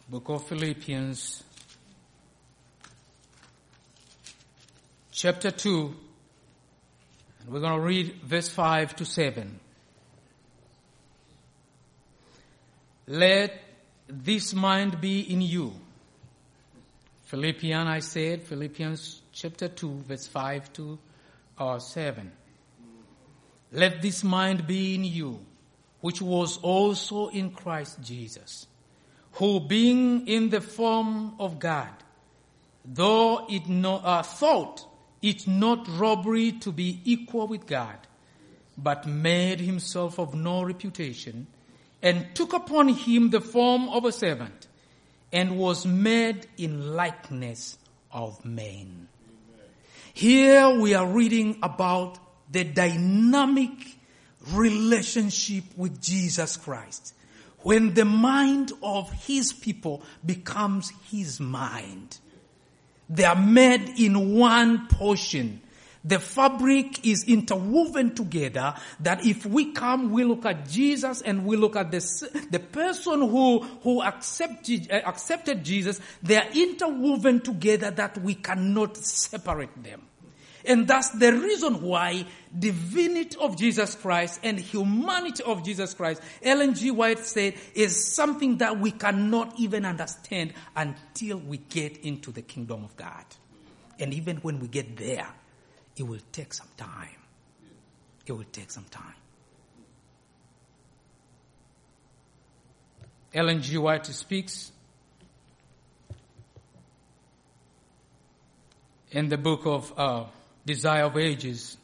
Book 0.09 0.29
of 0.29 0.47
Philippians, 0.47 1.43
chapter 5.11 5.51
2, 5.51 5.67
and 5.77 6.06
we're 7.47 7.61
going 7.61 7.79
to 7.79 7.85
read 7.85 8.13
verse 8.23 8.49
5 8.49 8.95
to 8.97 9.05
7. 9.05 9.59
Let 13.07 13.53
this 14.07 14.53
mind 14.53 14.99
be 14.99 15.21
in 15.21 15.41
you. 15.41 15.73
Philippians, 17.25 17.87
I 17.87 17.99
said, 17.99 18.43
Philippians 18.43 19.21
chapter 19.31 19.69
2, 19.69 20.03
verse 20.07 20.27
5 20.27 20.73
to 20.73 20.99
uh, 21.57 21.79
7. 21.79 22.31
Let 23.71 24.01
this 24.01 24.23
mind 24.23 24.67
be 24.67 24.95
in 24.95 25.05
you, 25.05 25.39
which 26.01 26.21
was 26.21 26.57
also 26.57 27.27
in 27.29 27.51
Christ 27.51 28.01
Jesus, 28.01 28.67
who 29.33 29.61
being 29.61 30.27
in 30.27 30.49
the 30.49 30.61
form 30.61 31.35
of 31.39 31.59
God, 31.59 31.91
though 32.83 33.45
it 33.49 33.67
no, 33.67 33.95
uh, 33.97 34.23
thought 34.23 34.85
it 35.21 35.47
not 35.47 35.87
robbery 35.87 36.51
to 36.51 36.71
be 36.71 37.01
equal 37.03 37.47
with 37.47 37.65
God, 37.65 37.97
but 38.77 39.07
made 39.07 39.59
himself 39.59 40.19
of 40.19 40.35
no 40.35 40.63
reputation, 40.63 41.47
and 42.01 42.27
took 42.35 42.53
upon 42.53 42.89
him 42.89 43.31
the 43.31 43.41
form 43.41 43.89
of 43.89 44.05
a 44.05 44.11
servant 44.11 44.67
and 45.31 45.57
was 45.57 45.85
made 45.85 46.47
in 46.57 46.95
likeness 46.95 47.77
of 48.11 48.43
men. 48.45 49.07
Here 50.13 50.69
we 50.69 50.93
are 50.93 51.05
reading 51.05 51.59
about 51.61 52.17
the 52.51 52.63
dynamic 52.63 53.97
relationship 54.53 55.63
with 55.75 56.01
Jesus 56.01 56.57
Christ. 56.57 57.13
When 57.59 57.93
the 57.93 58.05
mind 58.05 58.71
of 58.81 59.11
his 59.11 59.51
people 59.51 60.01
becomes 60.25 60.91
his 61.11 61.39
mind. 61.39 62.19
They 63.09 63.23
are 63.23 63.35
made 63.35 63.99
in 63.99 64.35
one 64.35 64.87
portion 64.87 65.61
the 66.07 66.19
fabric 66.19 67.05
is 67.05 67.25
interwoven 67.25 68.15
together 68.15 68.73
that 69.01 69.25
if 69.25 69.45
we 69.45 69.73
come, 69.73 70.11
we 70.11 70.23
look 70.23 70.45
at 70.45 70.69
Jesus 70.69 71.21
and 71.21 71.45
we 71.45 71.57
look 71.57 71.75
at 71.75 71.91
the, 71.91 72.47
the 72.49 72.59
person 72.59 73.19
who, 73.19 73.59
who 73.59 74.01
accepted, 74.01 74.89
accepted 74.89 75.65
Jesus, 75.65 75.99
they 76.23 76.37
are 76.37 76.47
interwoven 76.53 77.41
together 77.41 77.91
that 77.91 78.17
we 78.19 78.35
cannot 78.35 78.95
separate 78.95 79.83
them. 79.83 80.01
And 80.67 80.85
that's 80.85 81.09
the 81.09 81.31
reason 81.31 81.81
why 81.81 82.25
divinity 82.57 83.37
of 83.39 83.57
Jesus 83.57 83.95
Christ 83.95 84.41
and 84.43 84.59
humanity 84.59 85.41
of 85.43 85.63
Jesus 85.63 85.93
Christ, 85.93 86.21
Ellen 86.43 86.73
G. 86.73 86.91
White 86.91 87.19
said, 87.19 87.55
is 87.73 88.13
something 88.13 88.57
that 88.57 88.77
we 88.77 88.91
cannot 88.91 89.57
even 89.57 89.85
understand 89.85 90.53
until 90.75 91.37
we 91.37 91.57
get 91.57 91.97
into 91.99 92.31
the 92.31 92.41
kingdom 92.41 92.83
of 92.83 92.95
God. 92.97 93.25
And 93.97 94.13
even 94.13 94.37
when 94.37 94.59
we 94.59 94.67
get 94.67 94.97
there, 94.97 95.27
it 95.95 96.03
will 96.03 96.19
take 96.31 96.53
some 96.53 96.69
time. 96.75 97.15
It 98.25 98.33
will 98.33 98.45
take 98.51 98.69
some 98.69 98.85
time. 98.91 99.15
Ellen 103.33 103.61
G. 103.61 103.77
White 103.77 104.05
speaks 104.07 104.71
in 109.11 109.29
the 109.29 109.37
book 109.37 109.65
of 109.65 109.93
uh, 109.97 110.25
Desire 110.67 111.05
of 111.05 111.17
Ages, 111.17 111.77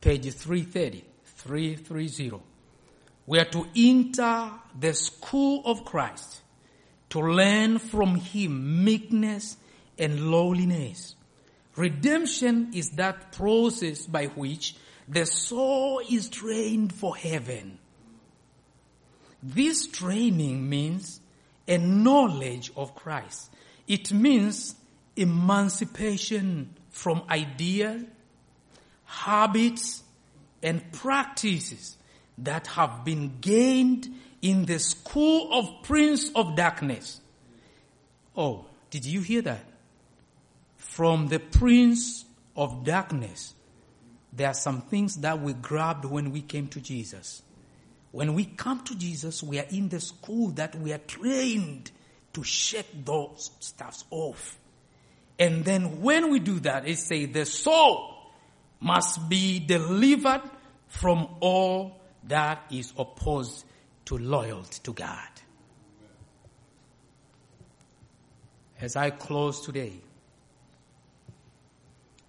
page 0.00 0.30
330, 0.34 1.04
330. 1.24 2.32
We 3.26 3.38
are 3.38 3.44
to 3.46 3.66
enter 3.74 4.50
the 4.78 4.92
school 4.92 5.62
of 5.64 5.86
Christ 5.86 6.42
to 7.08 7.20
learn 7.20 7.78
from 7.78 8.16
Him 8.16 8.84
meekness 8.84 9.56
and 9.98 10.30
lowliness 10.30 11.14
Redemption 11.76 12.72
is 12.74 12.90
that 12.90 13.32
process 13.32 14.06
by 14.06 14.26
which 14.26 14.74
the 15.08 15.24
soul 15.24 16.02
is 16.10 16.28
trained 16.28 16.92
for 16.92 17.16
heaven. 17.16 17.78
This 19.42 19.86
training 19.86 20.68
means 20.68 21.20
a 21.66 21.78
knowledge 21.78 22.72
of 22.76 22.94
Christ. 22.94 23.50
It 23.86 24.12
means 24.12 24.74
emancipation 25.16 26.74
from 27.00 27.22
ideas, 27.30 28.02
habits, 29.04 30.02
and 30.62 30.92
practices 30.92 31.96
that 32.38 32.66
have 32.68 33.04
been 33.04 33.38
gained 33.40 34.08
in 34.42 34.66
the 34.66 34.78
school 34.78 35.52
of 35.52 35.82
Prince 35.82 36.30
of 36.34 36.56
Darkness. 36.56 37.20
Oh, 38.36 38.66
did 38.90 39.04
you 39.04 39.20
hear 39.22 39.42
that? 39.42 39.64
from 41.00 41.28
the 41.28 41.38
prince 41.38 42.26
of 42.54 42.84
darkness, 42.84 43.54
there 44.34 44.48
are 44.48 44.54
some 44.54 44.82
things 44.82 45.16
that 45.16 45.40
we 45.40 45.54
grabbed 45.54 46.04
when 46.04 46.30
we 46.30 46.42
came 46.42 46.68
to 46.68 46.78
Jesus. 46.78 47.40
When 48.10 48.34
we 48.34 48.44
come 48.44 48.84
to 48.84 48.94
Jesus, 48.94 49.42
we 49.42 49.58
are 49.58 49.66
in 49.70 49.88
the 49.88 49.98
school 49.98 50.50
that 50.50 50.74
we 50.74 50.92
are 50.92 50.98
trained 50.98 51.90
to 52.34 52.42
shake 52.42 53.04
those 53.06 53.50
stuffs 53.60 54.04
off. 54.10 54.58
And 55.40 55.64
then 55.64 56.02
when 56.02 56.30
we 56.30 56.38
do 56.38 56.60
that, 56.60 56.86
it 56.86 56.98
say 56.98 57.24
the 57.24 57.46
soul 57.46 58.14
must 58.78 59.26
be 59.30 59.58
delivered 59.58 60.42
from 60.86 61.28
all 61.40 61.98
that 62.24 62.62
is 62.70 62.92
opposed 62.98 63.64
to 64.04 64.18
loyalty 64.18 64.80
to 64.82 64.92
God. 64.92 65.28
As 68.78 68.96
I 68.96 69.10
close 69.10 69.64
today, 69.64 69.94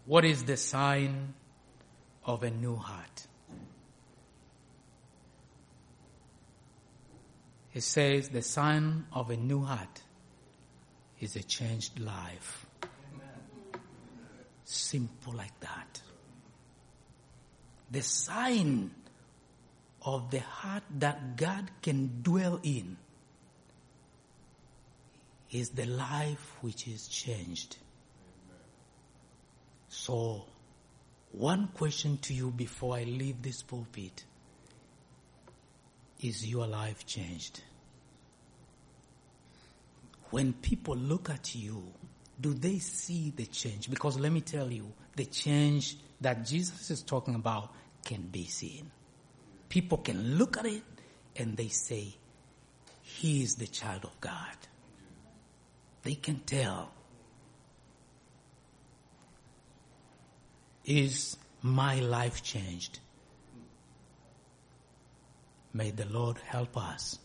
what 0.06 0.24
is 0.24 0.46
the 0.46 0.56
sign 0.56 1.34
of 2.26 2.44
a 2.44 2.50
new 2.50 2.78
heart? 2.78 3.28
It 7.74 7.84
says 7.84 8.30
the 8.30 8.42
sign 8.42 9.06
of 9.12 9.30
a 9.32 9.38
new 9.38 9.64
heart 9.64 10.02
is 11.20 11.36
a 11.36 11.44
changed 11.44 12.00
life. 12.00 12.68
Simple 14.72 15.34
like 15.34 15.60
that. 15.60 16.02
The 17.92 18.02
sign 18.02 18.92
of 20.06 20.32
the 20.32 20.40
heart 20.40 20.84
that 21.00 21.36
God 21.36 21.70
can 21.82 22.22
dwell 22.22 22.58
in 22.64 22.96
is 25.52 25.72
the 25.72 25.86
life 25.86 26.56
which 26.62 26.88
is 26.88 27.10
changed. 27.10 27.76
So, 29.90 30.46
one 31.34 31.68
question 31.74 32.18
to 32.20 32.34
you 32.34 32.50
before 32.52 32.96
I 32.96 33.04
leave 33.04 33.42
this 33.42 33.62
pulpit 33.64 34.24
is 36.22 36.48
your 36.48 36.66
life 36.66 37.06
changed? 37.06 37.62
When 40.30 40.54
people 40.54 40.96
look 40.96 41.30
at 41.30 41.56
you, 41.56 41.92
do 42.42 42.54
they 42.54 42.80
see 42.80 43.32
the 43.36 43.46
change? 43.46 43.90
Because 43.90 44.20
let 44.20 44.32
me 44.32 44.42
tell 44.42 44.72
you, 44.72 44.92
the 45.16 45.26
change 45.26 45.98
that 46.20 46.46
Jesus 46.46 46.90
is 46.90 47.04
talking 47.04 47.36
about 47.36 47.72
can 48.04 48.22
be 48.24 48.46
seen. 48.46 48.90
People 49.70 50.00
can 50.00 50.38
look 50.38 50.58
at 50.58 50.66
it 50.66 50.84
and 51.36 51.56
they 51.56 51.68
say, 51.68 52.16
He 53.04 53.44
is 53.44 53.56
the 53.56 53.68
child 53.68 54.06
of 54.06 54.20
God. 54.20 54.58
They 56.04 56.16
can 56.16 56.40
tell. 56.40 56.92
Is 60.84 61.38
my 61.62 62.00
life 62.00 62.42
changed? 62.42 63.00
May 65.74 65.92
the 65.92 66.06
Lord 66.06 66.38
help 66.40 66.76
us 66.76 67.20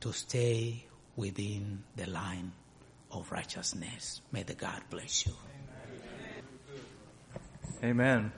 to 0.00 0.12
stay 0.12 0.84
within 1.16 1.82
the 1.96 2.06
line 2.06 2.52
of 3.14 3.30
righteousness. 3.32 4.20
May 4.32 4.42
the 4.42 4.54
God 4.54 4.82
bless 4.90 5.26
you. 5.26 5.32
Amen. 7.82 8.32